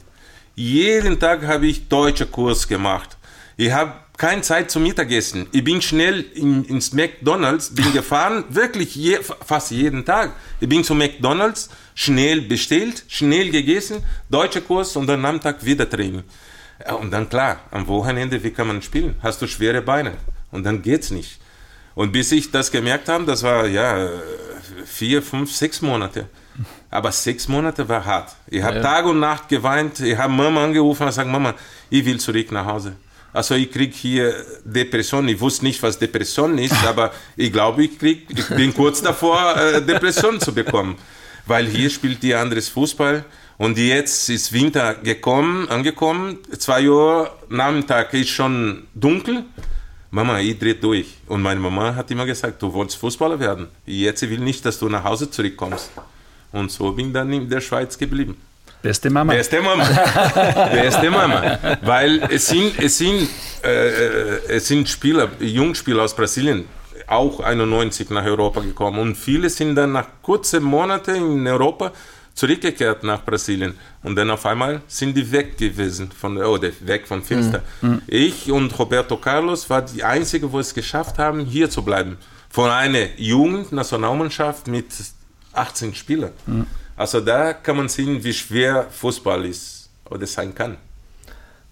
Jeden 0.54 1.20
Tag 1.20 1.46
habe 1.46 1.66
ich 1.66 1.88
deutsche 1.88 2.24
Kurs 2.24 2.66
gemacht. 2.66 3.18
Ich 3.58 3.70
habe 3.70 3.92
keine 4.16 4.40
Zeit 4.40 4.70
zum 4.70 4.84
Mittagessen. 4.84 5.46
Ich 5.52 5.62
bin 5.62 5.82
schnell 5.82 6.20
in, 6.34 6.64
ins 6.64 6.94
McDonald's, 6.94 7.74
bin 7.74 7.92
gefahren, 8.00 8.44
wirklich 8.48 8.94
je, 8.94 9.18
fast 9.44 9.70
jeden 9.70 10.02
Tag. 10.02 10.32
Ich 10.58 10.68
bin 10.70 10.82
zu 10.84 10.94
McDonald's, 10.94 11.68
schnell 11.94 12.40
bestellt, 12.40 13.04
schnell 13.08 13.50
gegessen, 13.50 14.02
deutscher 14.30 14.62
Kurs 14.62 14.96
und 14.96 15.06
dann 15.06 15.22
am 15.26 15.38
Tag 15.38 15.62
wieder 15.62 15.88
Training. 15.88 16.22
Ja, 16.82 16.94
und 16.94 17.10
dann 17.10 17.28
klar, 17.28 17.60
am 17.70 17.86
Wochenende, 17.86 18.42
wie 18.42 18.52
kann 18.52 18.68
man 18.68 18.80
spielen? 18.80 19.16
Hast 19.22 19.42
du 19.42 19.46
schwere 19.46 19.82
Beine 19.82 20.12
und 20.50 20.64
dann 20.64 20.80
geht's 20.80 21.10
nicht. 21.10 21.40
Und 21.96 22.12
bis 22.12 22.30
ich 22.30 22.50
das 22.50 22.70
gemerkt 22.70 23.08
habe, 23.08 23.24
das 23.24 23.42
war 23.42 23.66
ja 23.66 24.08
vier, 24.84 25.22
fünf, 25.22 25.50
sechs 25.50 25.80
Monate. 25.80 26.26
Aber 26.90 27.10
sechs 27.10 27.48
Monate 27.48 27.88
war 27.88 28.04
hart. 28.04 28.36
Ich 28.48 28.62
habe 28.62 28.76
Ja. 28.76 28.82
Tag 28.82 29.06
und 29.06 29.18
Nacht 29.18 29.48
geweint. 29.48 29.98
Ich 30.00 30.16
habe 30.16 30.32
Mama 30.32 30.62
angerufen 30.64 31.02
und 31.04 31.08
gesagt, 31.08 31.28
Mama, 31.28 31.54
ich 31.88 32.04
will 32.04 32.20
zurück 32.20 32.52
nach 32.52 32.66
Hause. 32.66 32.92
Also 33.32 33.54
ich 33.54 33.70
krieg 33.72 33.94
hier 33.94 34.34
Depression. 34.64 35.26
Ich 35.28 35.40
wusste 35.40 35.64
nicht, 35.64 35.82
was 35.82 35.98
Depression 35.98 36.58
ist, 36.58 36.84
aber 36.86 37.12
ich 37.34 37.50
glaube, 37.50 37.84
ich, 37.84 37.98
krieg, 37.98 38.26
ich 38.28 38.46
bin 38.48 38.74
kurz 38.74 39.00
davor, 39.00 39.56
äh, 39.56 39.80
Depression 39.82 40.38
zu 40.38 40.52
bekommen. 40.54 40.96
Weil 41.46 41.66
hier 41.66 41.88
spielt 41.88 42.22
die 42.22 42.34
anderes 42.34 42.68
Fußball. 42.68 43.24
Und 43.56 43.78
jetzt 43.78 44.28
ist 44.28 44.52
Winter 44.52 44.94
gekommen, 44.96 45.66
angekommen. 45.70 46.38
Zwei 46.58 46.88
Uhr 46.90 47.30
Nachmittag 47.48 48.12
ist 48.12 48.28
schon 48.28 48.86
dunkel. 48.94 49.44
Mama, 50.10 50.38
ich 50.40 50.58
drehe 50.58 50.74
durch. 50.74 51.06
Und 51.26 51.42
meine 51.42 51.60
Mama 51.60 51.94
hat 51.94 52.10
immer 52.10 52.26
gesagt, 52.26 52.62
du 52.62 52.72
wolltest 52.72 52.98
Fußballer 52.98 53.38
werden. 53.38 53.68
Jetzt 53.84 54.22
will 54.22 54.38
nicht, 54.38 54.64
dass 54.64 54.78
du 54.78 54.88
nach 54.88 55.04
Hause 55.04 55.30
zurückkommst. 55.30 55.90
Und 56.52 56.70
so 56.70 56.92
bin 56.92 57.08
ich 57.08 57.12
dann 57.12 57.32
in 57.32 57.48
der 57.48 57.60
Schweiz 57.60 57.98
geblieben. 57.98 58.36
Beste 58.82 59.10
Mama. 59.10 59.32
Beste 59.32 59.60
Mama. 59.60 59.84
Beste 60.72 61.10
Mama. 61.10 61.58
Weil 61.82 62.22
es 62.30 62.46
sind, 62.46 62.78
es 62.78 62.98
sind, 62.98 63.28
äh, 63.62 64.38
es 64.48 64.68
sind 64.68 64.88
Spieler, 64.88 65.28
Jungspieler 65.40 66.04
aus 66.04 66.14
Brasilien, 66.14 66.66
auch 67.08 67.40
91 67.40 68.10
nach 68.10 68.24
Europa 68.24 68.60
gekommen. 68.60 69.00
Und 69.00 69.16
viele 69.16 69.50
sind 69.50 69.74
dann 69.74 69.92
nach 69.92 70.06
kurzen 70.22 70.62
Monaten 70.62 71.16
in 71.16 71.46
Europa 71.48 71.92
zurückgekehrt 72.36 73.02
nach 73.02 73.24
Brasilien. 73.24 73.74
Und 74.04 74.14
dann 74.14 74.30
auf 74.30 74.46
einmal 74.46 74.82
sind 74.86 75.16
die 75.16 75.32
weg 75.32 75.58
gewesen, 75.58 76.10
von, 76.12 76.36
oder 76.36 76.70
weg 76.80 77.08
von 77.08 77.24
Finster. 77.24 77.62
Mhm. 77.80 78.02
Ich 78.06 78.52
und 78.52 78.78
Roberto 78.78 79.16
Carlos 79.16 79.68
waren 79.68 79.86
die 79.92 80.04
Einzigen, 80.04 80.52
wo 80.52 80.60
es 80.60 80.72
geschafft 80.72 81.18
haben, 81.18 81.40
hier 81.40 81.68
zu 81.68 81.82
bleiben. 81.82 82.18
Von 82.50 82.70
einer 82.70 83.08
Jugendnationalmannschaft 83.16 84.68
mit 84.68 84.86
18 85.54 85.94
Spielern. 85.94 86.32
Mhm. 86.46 86.66
Also 86.96 87.20
da 87.20 87.54
kann 87.54 87.76
man 87.76 87.88
sehen, 87.88 88.22
wie 88.22 88.32
schwer 88.32 88.86
Fußball 88.90 89.44
ist 89.46 89.88
oder 90.08 90.26
sein 90.26 90.54
kann. 90.54 90.76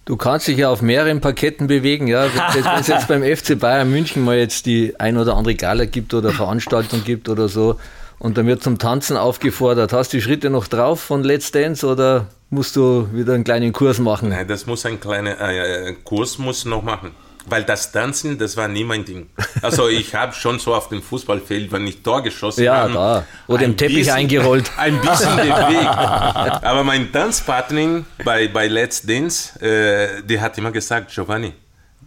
Du 0.05 0.17
kannst 0.17 0.47
dich 0.47 0.57
ja 0.57 0.69
auf 0.69 0.83
mehreren 0.83 1.19
Parketten 1.19 1.65
bewegen, 1.65 2.07
ja. 2.07 2.27
Wenn 2.53 2.79
es 2.79 2.87
jetzt 2.87 3.07
beim 3.07 3.23
FC 3.23 3.57
Bayern 3.57 3.89
München 3.89 4.23
mal 4.23 4.37
jetzt 4.37 4.67
die 4.67 4.99
ein 4.99 5.17
oder 5.17 5.35
andere 5.35 5.55
Gala 5.55 5.85
gibt 5.85 6.13
oder 6.13 6.31
Veranstaltung 6.31 7.03
gibt 7.03 7.27
oder 7.27 7.49
so 7.49 7.79
und 8.19 8.37
dann 8.37 8.47
wird 8.47 8.63
zum 8.63 8.77
Tanzen 8.77 9.17
aufgefordert. 9.17 9.93
Hast 9.93 10.13
du 10.13 10.17
die 10.17 10.21
Schritte 10.21 10.49
noch 10.49 10.67
drauf 10.67 11.01
von 11.01 11.23
Let's 11.23 11.51
Dance 11.51 11.85
oder 11.85 12.27
musst 12.49 12.75
du 12.75 13.07
wieder 13.13 13.33
einen 13.33 13.43
kleinen 13.43 13.73
Kurs 13.73 13.99
machen? 13.99 14.29
Nein, 14.29 14.47
das 14.47 14.65
muss 14.65 14.85
ein 14.85 14.99
kleiner 14.99 15.39
äh, 15.39 15.93
Kurs 16.03 16.37
muss 16.37 16.65
noch 16.65 16.81
machen. 16.81 17.11
Weil 17.47 17.63
das 17.63 17.91
Tanzen, 17.91 18.39
das 18.39 18.57
war 18.57 18.67
nie 18.67 18.83
mein 18.83 19.05
Ding. 19.05 19.29
Also 19.61 19.87
ich 19.89 20.15
habe 20.15 20.33
schon 20.33 20.57
so 20.57 20.73
auf 20.73 20.89
dem 20.89 21.03
Fußballfeld, 21.03 21.71
wenn 21.71 21.85
ich 21.85 22.01
Tor 22.01 22.23
geschossen 22.23 22.63
ja, 22.63 22.77
habe. 22.77 22.93
Da. 22.93 23.25
Oder 23.47 23.65
im 23.65 23.77
Teppich 23.77 23.97
bisschen, 23.97 24.13
eingerollt. 24.13 24.71
Ein 24.77 24.99
bisschen 24.99 25.35
bewegt. 25.35 25.85
Aber 26.63 26.83
mein 26.83 27.11
Tanzpartner 27.11 28.03
bei, 28.23 28.47
bei 28.47 28.67
Let's 28.67 29.03
Dance, 29.03 29.59
äh, 29.61 30.23
die 30.23 30.41
hat 30.41 30.57
immer 30.57 30.71
gesagt, 30.71 31.13
Giovanni, 31.13 31.53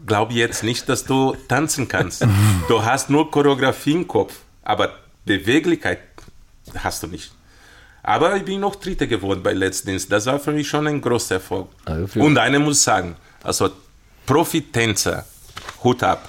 glaub 0.06 0.32
jetzt 0.32 0.64
nicht, 0.64 0.88
dass 0.88 1.04
du 1.04 1.36
tanzen 1.46 1.86
kannst. 1.86 2.26
Du 2.66 2.84
hast 2.84 3.10
nur 3.10 3.30
Choreografie 3.30 3.92
im 3.92 4.08
Kopf, 4.08 4.34
aber 4.62 4.90
Beweglichkeit 5.36 6.00
hast 6.74 7.02
du 7.02 7.06
nicht. 7.06 7.30
Aber 8.02 8.36
ich 8.36 8.44
bin 8.44 8.60
noch 8.60 8.76
Dritter 8.76 9.06
geworden 9.06 9.42
bei 9.42 9.52
Let's 9.52 9.82
Dance. 9.82 10.08
Das 10.08 10.26
war 10.26 10.38
für 10.38 10.52
mich 10.52 10.68
schon 10.68 10.86
ein 10.86 11.00
großer 11.00 11.36
Erfolg. 11.36 11.68
Also 11.84 12.20
Und 12.20 12.38
eine 12.38 12.58
muss 12.58 12.82
sagen, 12.82 13.16
also 13.42 13.70
Profitänzer, 14.24 15.24
Hut 15.84 16.02
ab. 16.02 16.28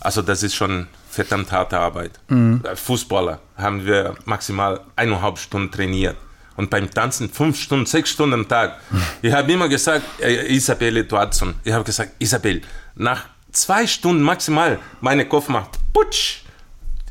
Also 0.00 0.22
das 0.22 0.42
ist 0.42 0.54
schon 0.54 0.86
verdammt 1.10 1.52
harte 1.52 1.78
Arbeit. 1.78 2.12
Mhm. 2.28 2.62
Fußballer 2.74 3.40
haben 3.56 3.84
wir 3.84 4.14
maximal 4.24 4.80
eineinhalb 4.96 5.38
Stunden 5.38 5.70
trainiert. 5.70 6.16
Und 6.56 6.70
beim 6.70 6.90
Tanzen 6.90 7.30
fünf 7.30 7.58
Stunden, 7.58 7.86
sechs 7.86 8.10
Stunden 8.10 8.34
am 8.34 8.48
Tag. 8.48 8.78
Mhm. 8.90 9.02
Ich 9.22 9.32
habe 9.32 9.52
immer 9.52 9.68
gesagt, 9.68 10.02
äh, 10.20 10.54
Isabelle 10.54 11.00
Eduardson, 11.00 11.54
ich 11.64 11.72
habe 11.72 11.84
gesagt, 11.84 12.12
Isabel, 12.18 12.62
nach 12.94 13.24
zwei 13.50 13.86
Stunden 13.86 14.22
maximal, 14.22 14.78
meine 15.00 15.26
Kopf 15.26 15.48
macht, 15.48 15.78
putsch, 15.92 16.42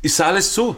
ist 0.02 0.20
alles 0.20 0.52
zu. 0.52 0.76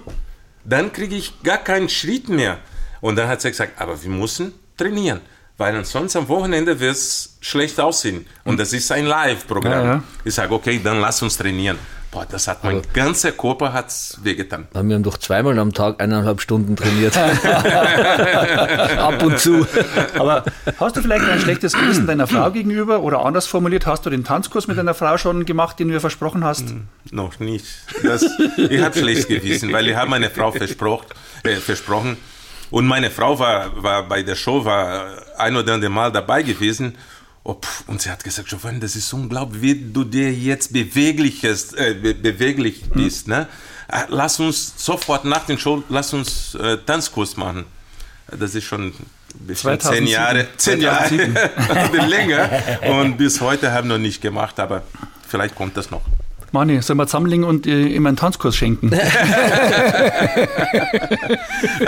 Dann 0.64 0.92
kriege 0.92 1.16
ich 1.16 1.42
gar 1.42 1.58
keinen 1.58 1.88
Schritt 1.88 2.28
mehr. 2.28 2.58
Und 3.00 3.16
dann 3.16 3.28
hat 3.28 3.40
sie 3.42 3.50
gesagt, 3.50 3.80
aber 3.80 4.02
wir 4.02 4.10
müssen 4.10 4.54
trainieren 4.76 5.20
weil 5.56 5.76
ansonsten 5.76 6.18
am 6.18 6.28
Wochenende 6.28 6.78
wird 6.78 6.96
es 6.96 7.36
schlecht 7.40 7.78
aussehen. 7.78 8.26
Und 8.44 8.58
das 8.58 8.72
ist 8.72 8.90
ein 8.90 9.06
Live-Programm. 9.06 9.72
Ja, 9.72 9.84
ja. 9.84 10.02
Ich 10.24 10.34
sage, 10.34 10.52
okay, 10.52 10.80
dann 10.82 11.00
lass 11.00 11.22
uns 11.22 11.36
trainieren. 11.36 11.78
Boah, 12.14 12.24
das 12.30 12.46
hat 12.46 12.62
mein 12.62 12.80
ganzer 12.92 13.32
Körper 13.32 13.72
hat's 13.72 14.18
wehgetan. 14.22 14.68
Wir 14.72 14.94
haben 14.94 15.02
doch 15.02 15.18
zweimal 15.18 15.58
am 15.58 15.72
Tag 15.72 16.00
eineinhalb 16.00 16.40
Stunden 16.40 16.76
trainiert. 16.76 17.16
Ab 18.98 19.20
und 19.20 19.40
zu. 19.40 19.66
Aber 20.16 20.44
hast 20.78 20.96
du 20.96 21.02
vielleicht 21.02 21.24
ein 21.24 21.40
schlechtes 21.40 21.72
Gewissen 21.72 22.06
deiner 22.06 22.28
Frau 22.28 22.52
gegenüber 22.52 23.00
oder 23.00 23.26
anders 23.26 23.48
formuliert, 23.48 23.86
hast 23.86 24.06
du 24.06 24.10
den 24.10 24.22
Tanzkurs 24.22 24.68
mit 24.68 24.78
deiner 24.78 24.94
Frau 24.94 25.18
schon 25.18 25.44
gemacht, 25.44 25.80
den 25.80 25.88
du 25.88 25.98
versprochen 25.98 26.44
hast? 26.44 26.70
Hm, 26.70 26.86
noch 27.10 27.40
nicht. 27.40 27.66
Das, 28.04 28.24
ich 28.56 28.80
habe 28.80 28.96
schlechtes 28.96 29.26
Gewissen, 29.26 29.72
weil 29.72 29.88
ich 29.88 29.96
habe 29.96 30.08
meine 30.08 30.30
Frau 30.30 30.52
versprochen, 30.52 31.06
äh, 31.42 31.56
versprochen, 31.56 32.16
und 32.70 32.86
meine 32.86 33.10
Frau 33.10 33.38
war, 33.38 33.82
war 33.82 34.08
bei 34.08 34.22
der 34.22 34.34
Show, 34.34 34.64
war 34.64 35.06
ein 35.36 35.56
oder 35.56 35.74
andere 35.74 35.90
Mal 35.90 36.10
dabei 36.10 36.42
gewesen. 36.42 36.96
Oh, 37.46 37.54
pff, 37.54 37.84
und 37.88 38.00
sie 38.00 38.10
hat 38.10 38.24
gesagt, 38.24 38.48
Giovanni, 38.48 38.80
das 38.80 38.96
ist 38.96 39.12
unglaublich, 39.12 39.60
wie 39.60 39.92
du 39.92 40.02
dir 40.04 40.32
jetzt 40.32 40.72
beweglich, 40.72 41.44
äh, 41.44 41.94
be 41.94 42.14
beweglich 42.14 42.82
hm. 42.82 42.90
bist. 42.94 43.28
Ne? 43.28 43.46
Äh, 43.88 44.04
lass 44.08 44.40
uns 44.40 44.72
sofort 44.76 45.26
nach 45.26 45.44
dem 45.44 45.58
Show, 45.58 45.82
lass 45.90 46.14
uns 46.14 46.54
äh, 46.54 46.78
Tanzkurs 46.78 47.36
machen. 47.36 47.66
Das 48.28 48.54
ist 48.54 48.64
schon 48.64 48.94
zehn 49.52 50.06
Jahre, 50.06 50.46
zehn 50.56 50.80
Jahre 50.80 51.14
länger. 52.06 52.48
Und 52.88 53.18
bis 53.18 53.42
heute 53.42 53.72
haben 53.72 53.88
wir 53.88 53.98
noch 53.98 54.02
nicht 54.02 54.22
gemacht, 54.22 54.58
aber 54.58 54.82
vielleicht 55.28 55.54
kommt 55.54 55.76
das 55.76 55.90
noch. 55.90 56.00
Mani, 56.50 56.80
sollen 56.80 56.98
wir 56.98 57.06
zusammenlegen 57.08 57.44
und 57.44 57.66
äh, 57.66 57.88
ihm 57.88 58.06
einen 58.06 58.16
Tanzkurs 58.16 58.54
schenken? 58.54 58.92
ja, 58.92 59.00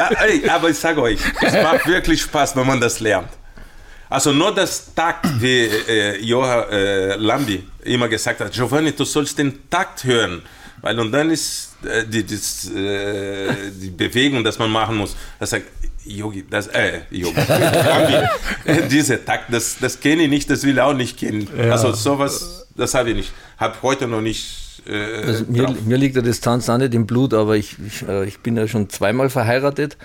ey, 0.26 0.48
aber 0.50 0.70
ich 0.70 0.76
sage 0.76 1.00
euch, 1.00 1.20
es 1.40 1.52
macht 1.52 1.86
wirklich 1.86 2.20
Spaß, 2.22 2.56
wenn 2.56 2.66
man 2.66 2.80
das 2.80 2.98
lernt. 2.98 3.28
Also 4.08 4.32
nur 4.32 4.54
das 4.54 4.94
Takt, 4.94 5.26
wie 5.40 5.64
äh, 5.64 6.20
Joha 6.22 6.62
äh, 6.70 7.16
Lambi 7.16 7.64
immer 7.84 8.08
gesagt 8.08 8.40
hat, 8.40 8.52
Giovanni, 8.52 8.92
du 8.92 9.04
sollst 9.04 9.38
den 9.38 9.68
Takt 9.68 10.04
hören. 10.04 10.42
Weil 10.80 10.98
und 11.00 11.10
dann 11.10 11.30
ist 11.30 11.76
äh, 11.84 12.04
die, 12.06 12.24
das, 12.24 12.70
äh, 12.70 13.70
die 13.72 13.90
Bewegung, 13.90 14.44
das 14.44 14.58
man 14.58 14.70
machen 14.70 14.96
muss. 14.96 15.16
Er 15.40 15.46
sagt, 15.46 15.66
Yogi, 16.04 16.44
das, 16.48 16.68
äh, 16.68 17.00
Yogi, 17.10 17.40
diese 18.90 19.24
Takt, 19.24 19.52
das, 19.52 19.76
das 19.80 19.98
kenne 19.98 20.22
ich 20.22 20.28
nicht, 20.28 20.48
das 20.48 20.62
will 20.62 20.74
ich 20.74 20.80
auch 20.80 20.94
nicht 20.94 21.18
kennen. 21.18 21.48
Ja. 21.56 21.72
Also 21.72 21.92
sowas, 21.92 22.68
das 22.76 22.94
habe 22.94 23.10
ich 23.10 23.16
nicht. 23.16 23.32
Habe 23.58 23.74
heute 23.82 24.06
noch 24.06 24.20
nicht. 24.20 24.82
Äh, 24.86 25.26
also 25.26 25.44
mir, 25.48 25.74
mir, 25.84 25.96
liegt 25.96 26.14
der 26.14 26.22
Distanz 26.22 26.68
auch 26.68 26.78
nicht 26.78 26.94
im 26.94 27.06
Blut, 27.06 27.34
aber 27.34 27.56
ich, 27.56 27.76
ich, 27.84 28.06
äh, 28.06 28.24
ich 28.24 28.38
bin 28.38 28.56
ja 28.56 28.68
schon 28.68 28.88
zweimal 28.88 29.30
verheiratet. 29.30 29.96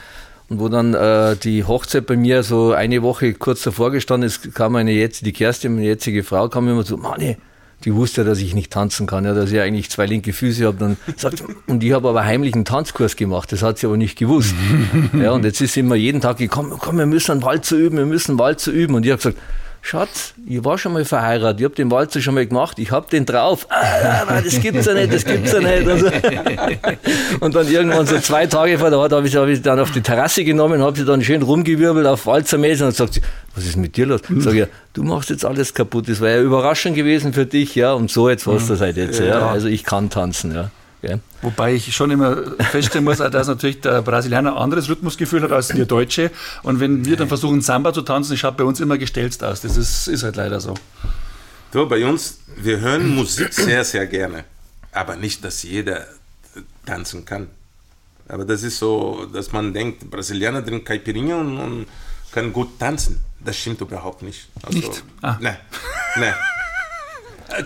Und 0.52 0.60
wo 0.60 0.68
dann 0.68 0.94
äh, 0.94 1.38
die 1.38 1.64
Hochzeit 1.64 2.06
bei 2.08 2.18
mir 2.18 2.44
so 2.44 2.74
eine 2.74 3.02
Woche 3.04 3.34
kurz 3.34 3.64
davor 3.64 3.90
gestanden 3.90 4.28
ist, 4.28 4.54
kam 4.54 4.74
meine 4.74 4.92
jetzt, 4.92 5.26
die 5.26 5.32
Kerstin, 5.32 5.76
meine 5.76 5.86
jetzige 5.86 6.26
Frau, 6.26 6.50
kam 6.50 6.68
immer 6.68 6.84
so, 6.84 6.98
Manni, 6.98 7.38
die 7.86 7.96
wusste 7.96 8.24
ja, 8.24 8.28
dass 8.28 8.40
ich 8.40 8.54
nicht 8.54 8.70
tanzen 8.70 9.08
kann, 9.08 9.24
ja, 9.24 9.34
dass 9.34 9.50
ich 9.50 9.62
eigentlich 9.62 9.90
zwei 9.90 10.08
linke 10.08 10.34
Füße 10.34 10.66
habe. 10.66 10.76
Dann 10.78 10.98
sagt, 11.16 11.42
und 11.68 11.86
ich 11.86 11.94
habe 11.94 12.10
aber 12.10 12.26
heimlich 12.26 12.54
einen 12.54 12.66
Tanzkurs 12.66 13.16
gemacht, 13.16 13.50
das 13.54 13.64
hat 13.64 13.78
sie 13.78 13.86
aber 13.86 13.96
nicht 13.96 14.18
gewusst. 14.18 14.54
ja, 15.14 15.32
und 15.32 15.46
jetzt 15.46 15.62
ist 15.62 15.76
sie 15.76 15.80
immer 15.80 15.96
jeden 15.96 16.20
Tag 16.20 16.36
gekommen, 16.36 16.76
komm, 16.78 16.98
wir 16.98 17.06
müssen 17.06 17.32
einen 17.32 17.44
Walzer 17.44 17.78
üben, 17.78 17.96
wir 17.96 18.06
müssen 18.06 18.32
einen 18.32 18.40
Walzer 18.40 18.74
üben. 18.74 18.96
Und 18.96 19.06
ich 19.06 19.12
habe 19.14 19.20
gesagt, 19.20 19.38
Schatz, 19.84 20.36
ich 20.46 20.64
war 20.64 20.78
schon 20.78 20.94
mal 20.94 21.04
verheiratet, 21.06 21.60
ich 21.60 21.66
habe 21.66 21.74
den 21.74 21.90
Walzer 21.90 22.22
schon 22.22 22.36
mal 22.36 22.46
gemacht, 22.46 22.78
ich 22.78 22.92
habe 22.92 23.10
den 23.10 23.26
drauf. 23.26 23.66
Ah, 23.70 24.42
das 24.42 24.60
gibt's 24.62 24.86
ja 24.86 24.94
nicht, 24.94 25.12
das 25.12 25.26
gibt's 25.26 25.52
ja 25.52 25.60
nicht. 25.60 25.88
Also, 25.88 26.06
und 27.40 27.56
dann 27.56 27.68
irgendwann 27.68 28.06
so 28.06 28.20
zwei 28.20 28.46
Tage 28.46 28.78
vor 28.78 28.92
der 28.92 29.00
Ort 29.00 29.12
habe 29.12 29.28
ich, 29.28 29.36
hab 29.36 29.48
ich 29.48 29.62
dann 29.62 29.80
auf 29.80 29.92
die 29.92 30.02
Terrasse 30.02 30.44
genommen, 30.44 30.84
habe 30.84 30.98
sie 30.98 31.04
dann 31.04 31.24
schön 31.24 31.42
rumgewirbelt 31.42 32.06
auf 32.06 32.28
Walzermäßig 32.28 32.84
und 32.84 32.96
sagt 32.96 33.16
sie, 33.16 33.22
was 33.56 33.66
ist 33.66 33.76
mit 33.76 33.98
dir 33.98 34.06
los? 34.06 34.22
Ich 34.30 34.44
sage 34.44 34.60
ja, 34.60 34.66
du 34.94 35.04
machst 35.04 35.32
jetzt 35.32 35.46
alles 35.46 35.74
kaputt, 35.74 36.08
das 36.08 36.22
war 36.22 36.30
ja 36.30 36.42
überraschend 36.42 36.96
gewesen 36.96 37.34
für 37.34 37.48
dich, 37.48 37.74
ja, 37.74 37.94
und 37.94 38.12
so 38.12 38.30
jetzt 38.30 38.46
was 38.46 38.68
das 38.68 38.82
halt 38.82 38.98
jetzt. 38.98 39.20
Ja. 39.20 39.50
Also 39.50 39.68
ich 39.68 39.84
kann 39.84 40.12
tanzen, 40.12 40.54
ja. 40.54 40.70
Gell? 41.02 41.20
Wobei 41.42 41.74
ich 41.74 41.96
schon 41.96 42.12
immer 42.12 42.38
feststellen 42.60 43.06
muss, 43.06 43.18
dass 43.18 43.48
natürlich 43.48 43.82
der 43.82 44.04
Brasilianer 44.04 44.52
ein 44.52 44.58
anderes 44.58 44.88
Rhythmusgefühl 44.88 45.42
hat 45.42 45.52
als 45.52 45.76
wir 45.76 45.86
Deutsche. 45.86 46.30
Und 46.62 46.80
wenn 46.80 47.06
wir 47.06 47.18
dann 47.18 47.28
versuchen, 47.28 47.62
Samba 47.62 47.92
zu 47.92 48.04
tanzen, 48.04 48.38
schaut 48.38 48.58
bei 48.58 48.64
uns 48.64 48.80
immer 48.80 48.98
gestelzt 48.98 49.44
aus. 49.44 49.62
Das 49.62 49.78
ist, 49.78 50.08
ist 50.08 50.24
halt 50.24 50.36
leider 50.36 50.60
so. 50.60 50.76
Du, 51.72 51.88
bei 51.88 52.06
uns, 52.06 52.40
wir 52.56 52.80
hören 52.82 53.16
Musik 53.16 53.54
sehr, 53.54 53.84
sehr 53.84 54.06
gerne. 54.06 54.44
Aber 54.92 55.16
nicht, 55.16 55.44
dass 55.44 55.64
jeder 55.64 56.06
tanzen 56.86 57.26
kann. 57.26 57.48
Aber 58.28 58.46
das 58.46 58.62
ist 58.62 58.78
so, 58.78 59.26
dass 59.34 59.52
man 59.52 59.74
denkt, 59.74 60.10
Brasilianer 60.10 60.64
trinken 60.64 60.86
Caipirinha 60.86 61.36
und, 61.38 61.58
und 61.58 61.86
können 62.32 62.54
gut 62.54 62.80
tanzen. 62.80 63.24
Das 63.40 63.58
stimmt 63.58 63.82
überhaupt 63.82 64.22
nicht. 64.22 64.48
Also, 64.62 64.78
nicht? 64.78 65.04
Ah. 65.22 65.38
Nein, 65.40 65.58
nein. 66.16 66.34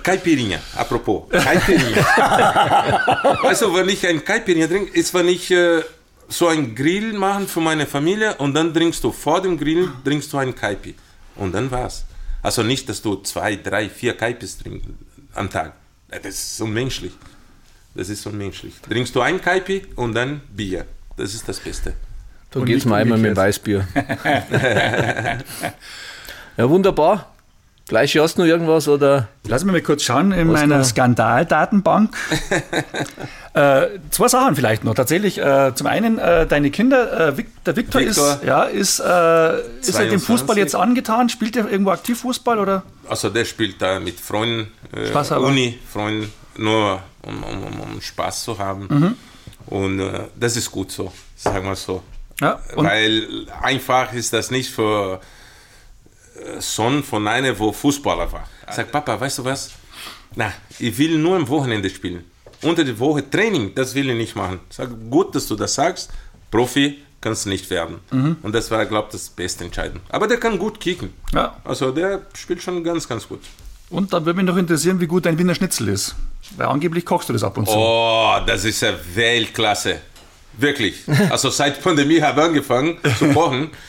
Caipirinha, 0.03 0.59
apropos. 0.75 1.29
Caipirinha. 1.29 2.03
also, 3.43 3.73
wenn 3.73 3.89
ich 3.89 4.05
ein 4.07 4.23
Caipirinha 4.23 4.67
trinke, 4.67 4.91
ist, 4.97 5.13
wenn 5.13 5.27
ich 5.27 5.51
äh, 5.51 5.81
so 6.27 6.47
ein 6.47 6.75
Grill 6.75 7.13
machen 7.13 7.47
für 7.47 7.61
meine 7.61 7.85
Familie 7.85 8.35
und 8.35 8.53
dann 8.53 8.73
trinkst 8.73 9.03
du 9.03 9.11
vor 9.11 9.41
dem 9.41 9.57
Grill 9.57 9.89
trinkst 10.03 10.31
du 10.33 10.37
ein 10.37 10.55
Caipi. 10.55 10.95
Und 11.35 11.53
dann 11.53 11.69
war's. 11.71 12.05
Also 12.41 12.63
nicht, 12.63 12.87
dass 12.89 13.01
du 13.01 13.15
zwei, 13.17 13.55
drei, 13.55 13.89
vier 13.89 14.15
Caipis 14.15 14.57
trinkst 14.57 14.87
am 15.33 15.49
Tag. 15.49 15.73
Das 16.07 16.25
ist 16.25 16.61
unmenschlich. 16.61 17.13
Das 17.93 18.09
ist 18.09 18.25
unmenschlich. 18.25 18.73
Trinkst 18.81 19.15
du 19.15 19.21
ein 19.21 19.41
Caipi 19.41 19.87
und 19.95 20.13
dann 20.13 20.41
Bier. 20.55 20.85
Das 21.17 21.33
ist 21.33 21.47
das 21.47 21.59
Beste. 21.59 21.93
Du 22.51 22.63
gehst 22.63 22.85
mal 22.85 23.01
einmal 23.01 23.17
mit 23.17 23.35
Weißbier. 23.35 23.87
ja, 26.57 26.69
wunderbar. 26.69 27.34
Fleisch, 27.87 28.15
hast 28.15 28.37
du 28.37 28.41
noch 28.41 28.47
irgendwas 28.47 28.87
oder? 28.87 29.27
Lass 29.47 29.63
mich 29.63 29.71
mal 29.71 29.81
kurz 29.81 30.01
schauen 30.01 30.31
in 30.31 30.47
meiner 30.47 30.83
Skandaldatenbank. 30.83 32.15
äh, 33.53 33.87
zwei 34.09 34.27
Sachen 34.27 34.55
vielleicht 34.55 34.83
noch. 34.83 34.95
Tatsächlich, 34.95 35.37
äh, 35.37 35.71
zum 35.75 35.85
einen, 35.85 36.17
äh, 36.17 36.47
deine 36.47 36.71
Kinder, 36.71 37.27
äh, 37.27 37.37
Vic, 37.37 37.63
der 37.63 37.75
Victor, 37.75 38.01
Victor. 38.01 38.33
ist, 38.33 38.43
ja, 38.43 38.63
ist, 38.63 38.99
äh, 38.99 39.59
ist 39.81 39.99
er 39.99 40.09
dem 40.09 40.19
22. 40.19 40.23
Fußball 40.23 40.57
jetzt 40.57 40.73
angetan? 40.73 41.29
Spielt 41.29 41.55
er 41.55 41.69
irgendwo 41.69 41.91
aktiv 41.91 42.19
Fußball 42.19 42.57
oder? 42.57 42.81
Also 43.07 43.29
der 43.29 43.45
spielt 43.45 43.79
da 43.79 43.99
mit 43.99 44.19
Freunden, 44.19 44.71
äh, 44.91 45.05
Spaß. 45.05 45.33
Uni, 45.33 45.77
Freunden, 45.87 46.33
nur 46.57 47.03
um, 47.21 47.43
um, 47.43 47.63
um, 47.63 47.79
um 47.81 48.01
Spaß 48.01 48.45
zu 48.45 48.57
haben. 48.57 48.87
Mhm. 48.89 49.15
Und 49.67 49.99
äh, 49.99 50.21
das 50.35 50.57
ist 50.57 50.71
gut 50.71 50.91
so, 50.91 51.13
sagen 51.35 51.67
wir 51.67 51.75
so. 51.75 52.01
Ja, 52.41 52.59
Weil 52.75 53.45
einfach 53.61 54.11
ist 54.11 54.33
das 54.33 54.49
nicht 54.49 54.71
für 54.71 55.21
Sohn 56.61 57.03
von 57.03 57.27
einer, 57.27 57.57
wo 57.57 57.71
Fußballer 57.71 58.31
war. 58.31 58.47
Sagt 58.71 58.91
Papa, 58.91 59.19
weißt 59.19 59.39
du 59.39 59.45
was? 59.45 59.71
Na, 60.35 60.51
ich 60.79 60.97
will 60.97 61.17
nur 61.17 61.35
am 61.35 61.47
Wochenende 61.47 61.89
spielen. 61.89 62.23
Unter 62.61 62.83
der 62.83 62.97
Woche 62.99 63.29
Training, 63.29 63.73
das 63.75 63.93
will 63.95 64.09
ich 64.09 64.15
nicht 64.15 64.35
machen. 64.35 64.59
Sag, 64.69 64.89
gut, 65.09 65.35
dass 65.35 65.47
du 65.47 65.55
das 65.55 65.75
sagst. 65.75 66.09
Profi 66.51 66.99
kannst 67.21 67.45
du 67.45 67.49
nicht 67.49 67.69
werden. 67.69 67.99
Mhm. 68.11 68.37
Und 68.41 68.53
das 68.53 68.71
war, 68.71 68.85
glaube 68.85 69.07
ich, 69.07 69.13
das 69.13 69.29
beste 69.29 69.63
Entscheidung. 69.63 69.99
Aber 70.09 70.27
der 70.27 70.37
kann 70.37 70.57
gut 70.57 70.79
kicken. 70.79 71.13
Ja. 71.33 71.57
Also 71.63 71.91
der 71.91 72.21
spielt 72.33 72.61
schon 72.61 72.83
ganz, 72.83 73.07
ganz 73.07 73.27
gut. 73.27 73.41
Und 73.89 74.13
dann 74.13 74.25
würde 74.25 74.37
mich 74.37 74.45
noch 74.45 74.57
interessieren, 74.57 74.99
wie 74.99 75.07
gut 75.07 75.25
dein 75.25 75.37
Wiener 75.37 75.55
Schnitzel 75.55 75.89
ist. 75.89 76.15
Weil 76.57 76.67
angeblich 76.67 77.05
kochst 77.05 77.29
du 77.29 77.33
das 77.33 77.43
ab 77.43 77.57
und 77.57 77.67
zu. 77.67 77.75
Oh, 77.75 78.35
das 78.45 78.65
ist 78.65 78.81
ja 78.81 78.93
Weltklasse. 79.13 79.99
Wirklich. 80.57 81.03
Also 81.29 81.49
seit 81.49 81.81
Pandemie 81.83 82.21
habe 82.21 82.41
ich 82.41 82.47
angefangen 82.47 82.97
zu 83.19 83.29
kochen. 83.29 83.69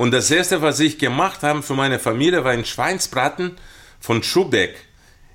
Und 0.00 0.12
das 0.12 0.30
erste, 0.30 0.62
was 0.62 0.80
ich 0.80 0.96
gemacht 0.96 1.42
habe 1.42 1.62
für 1.62 1.74
meine 1.74 1.98
Familie, 1.98 2.42
war 2.42 2.52
ein 2.52 2.64
Schweinsbraten 2.64 3.56
von 4.00 4.22
Schubeck. 4.22 4.74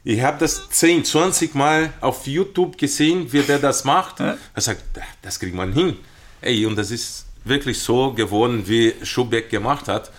Ich 0.04 0.24
habe 0.24 0.40
das 0.40 0.72
10, 0.72 1.06
20 1.06 1.54
Mal 1.54 1.94
auf 2.02 2.26
YouTube 2.26 2.76
gesehen, 2.76 3.32
wie 3.32 3.44
der 3.44 3.60
das 3.60 3.84
macht. 3.84 4.22
Er 4.22 4.40
sagt, 4.56 4.82
das 5.22 5.40
kriegt 5.40 5.54
man 5.54 5.72
hin. 5.72 5.98
Ey, 6.42 6.66
und 6.66 6.78
das 6.78 6.90
ist 6.90 7.28
wirklich 7.44 7.78
so 7.78 8.14
geworden, 8.14 8.64
wie 8.66 8.96
Schubeck 9.04 9.52
gemacht 9.52 9.88
hat. 9.88 10.12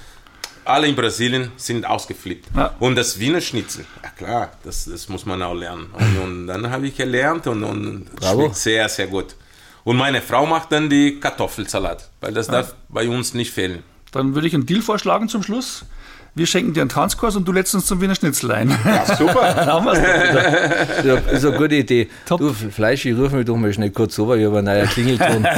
Alle 0.64 0.87
in 0.87 0.94
Brasilien 0.94 1.50
sind 1.56 1.85
ausgeflippt. 1.85 2.46
Ja. 2.54 2.76
Und 2.78 2.94
das 2.94 3.18
Wiener 3.18 3.40
Schnitzel, 3.40 3.85
ja 4.00 4.11
klar, 4.11 4.52
das, 4.62 4.85
das 4.85 5.09
muss 5.09 5.26
man 5.26 5.42
auch 5.42 5.54
lernen. 5.54 5.90
Und, 5.92 6.18
und 6.18 6.46
dann 6.46 6.70
habe 6.70 6.87
ich 6.87 6.96
gelernt 6.96 7.48
und, 7.48 7.64
und 7.64 8.06
schmeckt 8.22 8.54
sehr, 8.54 8.88
sehr 8.88 9.09
gut. 9.09 9.35
Und 9.82 9.96
meine 9.96 10.22
Frau 10.22 10.46
macht 10.46 10.70
dann 10.70 10.88
die 10.88 11.18
Kartoffelsalat, 11.18 12.09
weil 12.20 12.32
das 12.32 12.46
darf 12.46 12.76
bei 12.88 13.09
uns 13.09 13.35
nicht 13.35 13.50
fehlen. 13.50 13.82
Dann 14.16 14.35
würde 14.35 14.46
ich 14.48 14.55
einen 14.55 14.66
Deal 14.66 14.83
vorschlagen 14.83 15.29
zum 15.29 15.42
Schluss. 15.42 15.85
Wir 16.35 16.46
schenken 16.46 16.74
dir 16.74 16.83
einen 16.83 16.90
Tanzkurs 16.90 17.35
und 17.35 17.48
du 17.48 17.52
lädst 17.52 17.74
uns 17.74 17.87
zum 17.87 18.02
Wiener 18.02 18.14
Schnitzel 18.14 18.52
ein. 18.52 18.68
Ja, 18.85 19.07
super. 19.16 19.55
Dann 19.57 19.66
haben 19.72 19.87
wir's 19.87 19.98
doch 19.98 20.05
wieder. 20.05 21.05
Ja, 21.07 21.14
ist 21.33 21.46
eine 21.46 21.57
gute 21.57 21.74
Idee. 21.76 22.11
Top. 22.26 22.40
Du, 22.40 22.52
Fleisch, 22.52 23.07
ich 23.07 23.16
rufe 23.16 23.37
mich 23.37 23.46
doch 23.46 23.57
mal 23.57 23.72
schnell 23.72 23.88
kurz 23.90 24.18
rüber, 24.18 24.37
ich 24.37 24.44
habe 24.44 24.59
einen 24.59 24.66
neuen 24.66 24.87
Klingelton. 24.88 25.46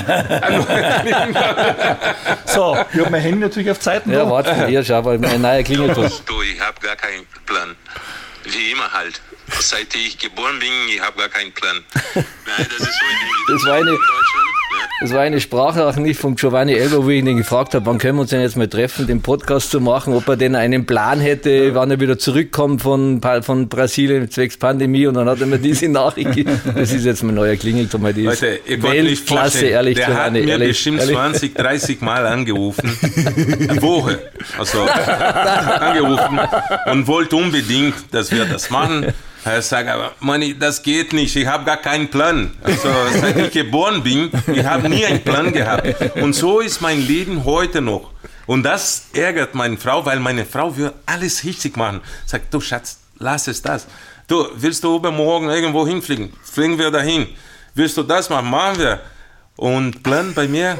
So, 2.47 2.77
ich 2.93 3.01
habe 3.01 3.11
mein 3.11 3.21
Handy 3.21 3.41
natürlich 3.41 3.71
auf 3.71 3.81
Zeiten. 3.81 4.11
Ja, 4.13 4.29
warte, 4.31 4.67
hier, 4.67 4.85
schau 4.85 5.03
mal, 5.03 5.23
ein 5.23 5.41
neuer 5.41 5.63
Klingelton. 5.63 6.11
Du, 6.27 6.43
ich 6.43 6.61
habe 6.61 6.81
gar 6.81 6.97
keinen 6.97 7.27
Plan. 7.47 7.75
Wie 8.45 8.73
immer 8.73 8.91
halt. 8.93 9.21
Seit 9.61 9.95
ich 9.95 10.19
geboren 10.19 10.59
bin, 10.59 10.69
ich 10.95 11.01
habe 11.01 11.19
gar 11.19 11.29
keinen 11.29 11.53
Plan. 11.53 11.77
Nein, 12.15 12.25
das 12.79 12.89
ist 12.89 12.99
so 13.47 13.53
Das 13.55 13.65
war 13.65 13.75
eine- 13.75 13.91
in 13.91 13.97
Deutschland. 13.97 14.48
Das 15.01 15.13
war 15.13 15.21
eine 15.21 15.41
Sprachnachricht 15.41 16.19
von 16.19 16.35
Giovanni 16.35 16.73
Elber, 16.73 17.05
wo 17.05 17.09
ich 17.11 17.25
ihn 17.25 17.37
gefragt 17.37 17.75
habe, 17.75 17.87
wann 17.87 17.99
können 17.99 18.17
wir 18.17 18.23
uns 18.23 18.31
denn 18.31 18.41
jetzt 18.41 18.57
mal 18.57 18.67
treffen, 18.67 19.07
den 19.07 19.23
Podcast 19.23 19.71
zu 19.71 19.81
machen, 19.81 20.13
ob 20.13 20.27
er 20.27 20.37
denn 20.37 20.57
einen 20.57 20.87
Plan 20.87 21.21
hätte, 21.21 21.73
wann 21.77 21.93
er 21.93 22.01
wieder 22.01 22.19
zurückkommt 22.19 22.83
von, 22.83 23.21
von 23.43 23.69
Brasilien 23.69 24.29
zwecks 24.29 24.57
Pandemie 24.57 25.07
und 25.07 25.15
dann 25.15 25.29
hat 25.29 25.41
er 25.41 25.47
mir 25.47 25.59
diese 25.59 25.89
Nachricht 25.89 26.35
gegeben. 26.35 26.61
Das 26.75 26.93
ist 26.93 27.05
jetzt 27.05 27.23
mein 27.23 27.37
neuer 27.37 27.55
Klingelton, 27.55 28.03
die 28.13 28.25
ist 28.25 28.43
Leute, 28.43 28.59
ihr 28.67 28.79
könnt 28.79 28.95
nicht 28.95 29.05
Weltklasse, 29.05 29.41
vorstellen, 29.51 29.73
ehrlich, 29.73 29.95
der 29.95 30.07
hat 30.09 30.15
Giovanni, 30.15 30.41
mir 30.41 30.51
ehrlich, 30.51 30.69
bestimmt 30.69 30.99
ehrlich. 30.99 31.17
20, 31.17 31.55
30 31.55 32.01
Mal 32.01 32.27
angerufen. 32.27 32.99
Eine 33.69 33.81
Woche. 33.81 34.19
Also 34.59 34.81
angerufen 34.83 36.41
und 36.91 37.07
wollte 37.07 37.37
unbedingt, 37.37 37.95
dass 38.11 38.33
wir 38.33 38.47
das 38.47 38.69
machen. 38.71 39.07
Er 39.45 39.63
sagt, 39.63 39.89
aber 39.89 40.13
Manni, 40.21 40.59
das 40.59 40.83
geht 40.83 41.13
nicht, 41.13 41.35
ich 41.37 41.47
habe 41.47 41.65
gar 41.65 41.77
keinen 41.79 42.09
Plan. 42.09 42.51
Also 42.63 42.89
seit 43.21 43.37
ich 43.37 43.51
geboren 43.53 44.03
bin, 44.03 44.31
ich 44.53 44.65
habe 44.65 44.89
nie 44.89 45.05
einen 45.07 45.23
Plan 45.23 45.53
gehabt. 45.53 46.17
Und 46.17 46.35
so 46.35 46.61
ist 46.61 46.81
mein 46.81 47.01
Leben 47.01 47.45
heute 47.45 47.81
noch. 47.81 48.11
Und 48.47 48.63
das 48.63 49.07
ärgert 49.13 49.55
meine 49.55 49.77
Frau, 49.77 50.05
weil 50.07 50.21
meine 50.21 50.45
Frau 50.45 50.77
will 50.77 50.93
alles 51.07 51.45
richtig 51.45 51.77
machen. 51.77 52.01
Sagt, 52.27 52.53
du 52.53 52.61
Schatz, 52.61 52.99
lass 53.19 53.47
es 53.47 53.63
das. 53.63 53.87
Du, 54.27 54.47
willst 54.57 54.83
du 54.85 54.97
übermorgen 54.97 55.49
irgendwo 55.51 55.87
hinfliegen? 55.87 56.33
Fliegen 56.43 56.79
wir 56.79 56.91
dahin. 56.91 57.27
Willst 57.75 57.97
du 57.97 58.03
das 58.03 58.29
machen? 58.31 58.51
Machen 58.51 58.79
wir. 58.79 59.01
Und 59.57 60.03
Plan 60.03 60.35
bei 60.35 60.49
mir, 60.49 60.79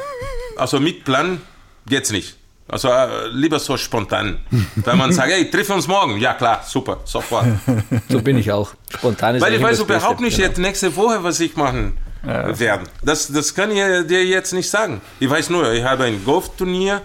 also 0.57 0.81
mit 0.81 1.05
Plan 1.05 1.41
geht's 1.87 2.11
nicht. 2.11 2.38
Also 2.69 2.89
äh, 2.89 3.29
lieber 3.29 3.59
so 3.59 3.77
spontan. 3.77 4.39
Weil 4.77 4.97
man 4.97 5.13
sagt, 5.13 5.31
hey, 5.31 5.51
triff 5.51 5.71
uns 5.71 5.89
morgen. 5.89 6.19
Ja 6.19 6.35
klar, 6.35 6.63
super, 6.67 7.01
sofort. 7.05 7.47
So 8.09 8.21
bin 8.21 8.37
ich 8.39 8.53
auch. 8.53 8.73
Spontan 8.95 9.37
ist 9.37 9.43
Weil 9.43 9.55
ich 9.55 9.63
weiß 9.63 9.81
überhaupt 9.81 10.21
nicht 10.21 10.37
Genau. 10.37 10.49
jetzt 10.49 10.59
nächste 10.59 10.95
Woche, 10.97 11.23
was 11.25 11.41
ich 11.41 11.57
machen 11.57 11.97
werde. 12.23 12.85
Das, 13.03 13.29
das 13.33 13.55
kann 13.55 13.71
ich 13.71 13.77
dir 14.07 14.25
jetzt 14.25 14.53
nicht 14.53 14.69
sagen. 14.69 15.01
Ich 15.21 15.31
weiß 15.31 15.51
nur, 15.51 15.73
ich 15.73 15.85
habe 15.85 16.05
ein 16.05 16.23
Golfturnier 16.25 17.01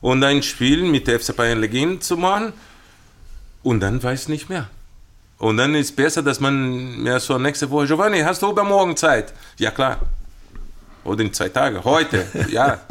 und 0.00 0.22
ein 0.22 0.42
Spiel 0.42 0.82
mit 0.84 1.06
der 1.08 1.18
FC 1.18 1.34
Bayern 1.34 1.60
Legend 1.60 2.04
zu 2.04 2.16
machen 2.16 2.52
und 3.62 3.80
dann 3.80 4.00
weiß 4.02 4.22
ich 4.22 4.28
nicht 4.28 4.48
mehr. 4.48 4.68
Und 5.38 5.56
dann 5.56 5.74
ist 5.74 5.96
besser, 5.96 6.22
dass 6.22 6.38
man 6.40 7.02
mir 7.02 7.18
so 7.18 7.38
nächste 7.38 7.70
Woche, 7.70 7.86
Giovanni, 7.86 8.20
hast 8.20 8.42
du 8.42 8.50
übermorgen 8.50 8.96
Zeit? 8.96 9.32
Ja 9.58 9.70
klar. 9.70 9.98
Oder 11.04 11.22
in 11.22 11.32
zwei 11.32 11.48
Tagen. 11.48 11.82
Heute. 11.84 12.26
Ja. 12.50 12.78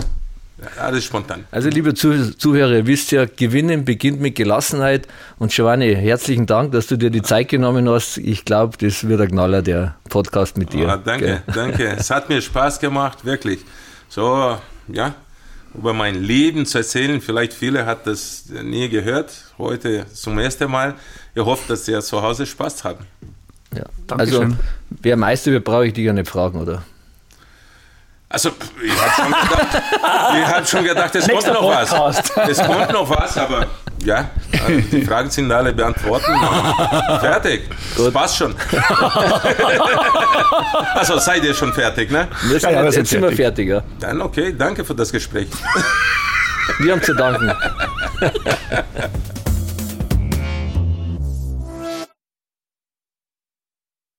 Alles 0.80 1.06
spontan. 1.06 1.46
Also, 1.52 1.70
liebe 1.70 1.93
Zuh- 1.93 2.36
Zuhörer, 2.36 2.72
ihr 2.78 2.88
wisst 2.88 3.12
ja, 3.12 3.26
Gewinnen 3.26 3.86
beginnt 3.86 4.20
mit 4.20 4.36
Gelassenheit. 4.36 5.08
Und 5.38 5.52
Giovanni, 5.52 5.93
herzlichen 5.96 6.48
Dank, 6.48 6.72
dass 6.72 6.88
du 6.88 6.98
dir 6.98 7.12
die 7.12 7.22
Zeit 7.22 7.50
genommen 7.50 7.88
hast. 7.88 8.17
Ich 8.17 8.43
glaube, 8.43 8.76
das 8.80 9.08
wird 9.08 9.22
ein 9.22 9.28
Knaller, 9.30 9.62
der 9.62 9.96
Podcast 10.10 10.58
mit 10.58 10.74
dir. 10.74 10.89
Ah, 10.89 10.98
danke, 10.98 11.26
Gell? 11.26 11.41
danke. 11.54 11.88
Es 11.98 12.10
hat 12.10 12.30
mir 12.30 12.41
Spaß 12.41 12.80
gemacht, 12.80 13.24
wirklich. 13.24 13.60
So, 14.10 14.58
ja, 14.88 15.13
über 15.76 15.93
mein 15.93 16.24
Leben 16.24 16.65
zu 16.65 16.80
erzählen. 16.80 17.22
Vielleicht 17.22 17.54
viele 17.54 17.86
hat 17.86 18.08
das 18.08 18.46
nie 18.63 18.89
gehört. 18.89 19.32
Heute 19.60 20.06
zum 20.12 20.39
ersten 20.39 20.72
Mal. 20.72 20.96
Ich 21.36 21.43
hoffe, 21.46 21.65
dass 21.67 21.86
Sie 21.86 22.00
zu 22.02 22.22
Hause 22.24 22.48
Spaß 22.48 22.84
haben. 22.84 23.06
Ja. 23.76 23.84
Also, 24.10 24.39
Dankeschön. 24.39 24.60
wer 24.89 25.17
Meister 25.17 25.52
wird, 25.52 25.65
brauche 25.65 25.86
ich 25.86 25.93
dich 25.93 26.06
ja 26.06 26.13
nicht 26.13 26.28
fragen, 26.30 26.60
oder? 26.60 26.84
Also, 28.29 28.51
ich 28.83 28.91
habe 28.91 29.15
schon 29.15 29.31
gedacht, 29.31 29.81
ich 30.35 30.45
hab 30.45 30.67
schon 30.67 30.83
gedacht 30.83 31.15
es 31.15 31.27
kommt 31.29 31.47
noch 31.47 31.63
was. 31.69 31.91
Es 32.49 32.57
kommt 32.57 32.91
noch 32.91 33.09
was, 33.09 33.37
aber 33.37 33.67
ja, 34.03 34.29
also 34.51 34.81
die 34.91 35.05
Fragen 35.05 35.29
sind 35.29 35.49
alle 35.49 35.71
beantwortet. 35.71 36.27
Fertig. 37.21 37.69
Das 37.97 38.11
passt 38.11 38.37
schon. 38.37 38.53
also 40.93 41.17
seid 41.19 41.45
ihr 41.45 41.53
schon 41.53 41.71
fertig, 41.73 42.11
ne? 42.11 42.27
Wir 42.43 42.59
sind, 42.59 42.63
Ja, 42.63 42.69
ja, 42.71 42.77
wir 42.79 42.85
jetzt 42.85 42.95
sind 42.95 43.07
sind 43.07 43.21
wir 43.21 43.31
fertig, 43.31 43.69
ja. 43.69 43.81
Dann 44.01 44.21
okay, 44.21 44.53
danke 44.57 44.83
für 44.83 44.93
das 44.93 45.09
Gespräch. 45.09 45.47
Wir 46.79 46.91
haben 46.91 47.01
zu 47.01 47.13
danken. 47.13 47.49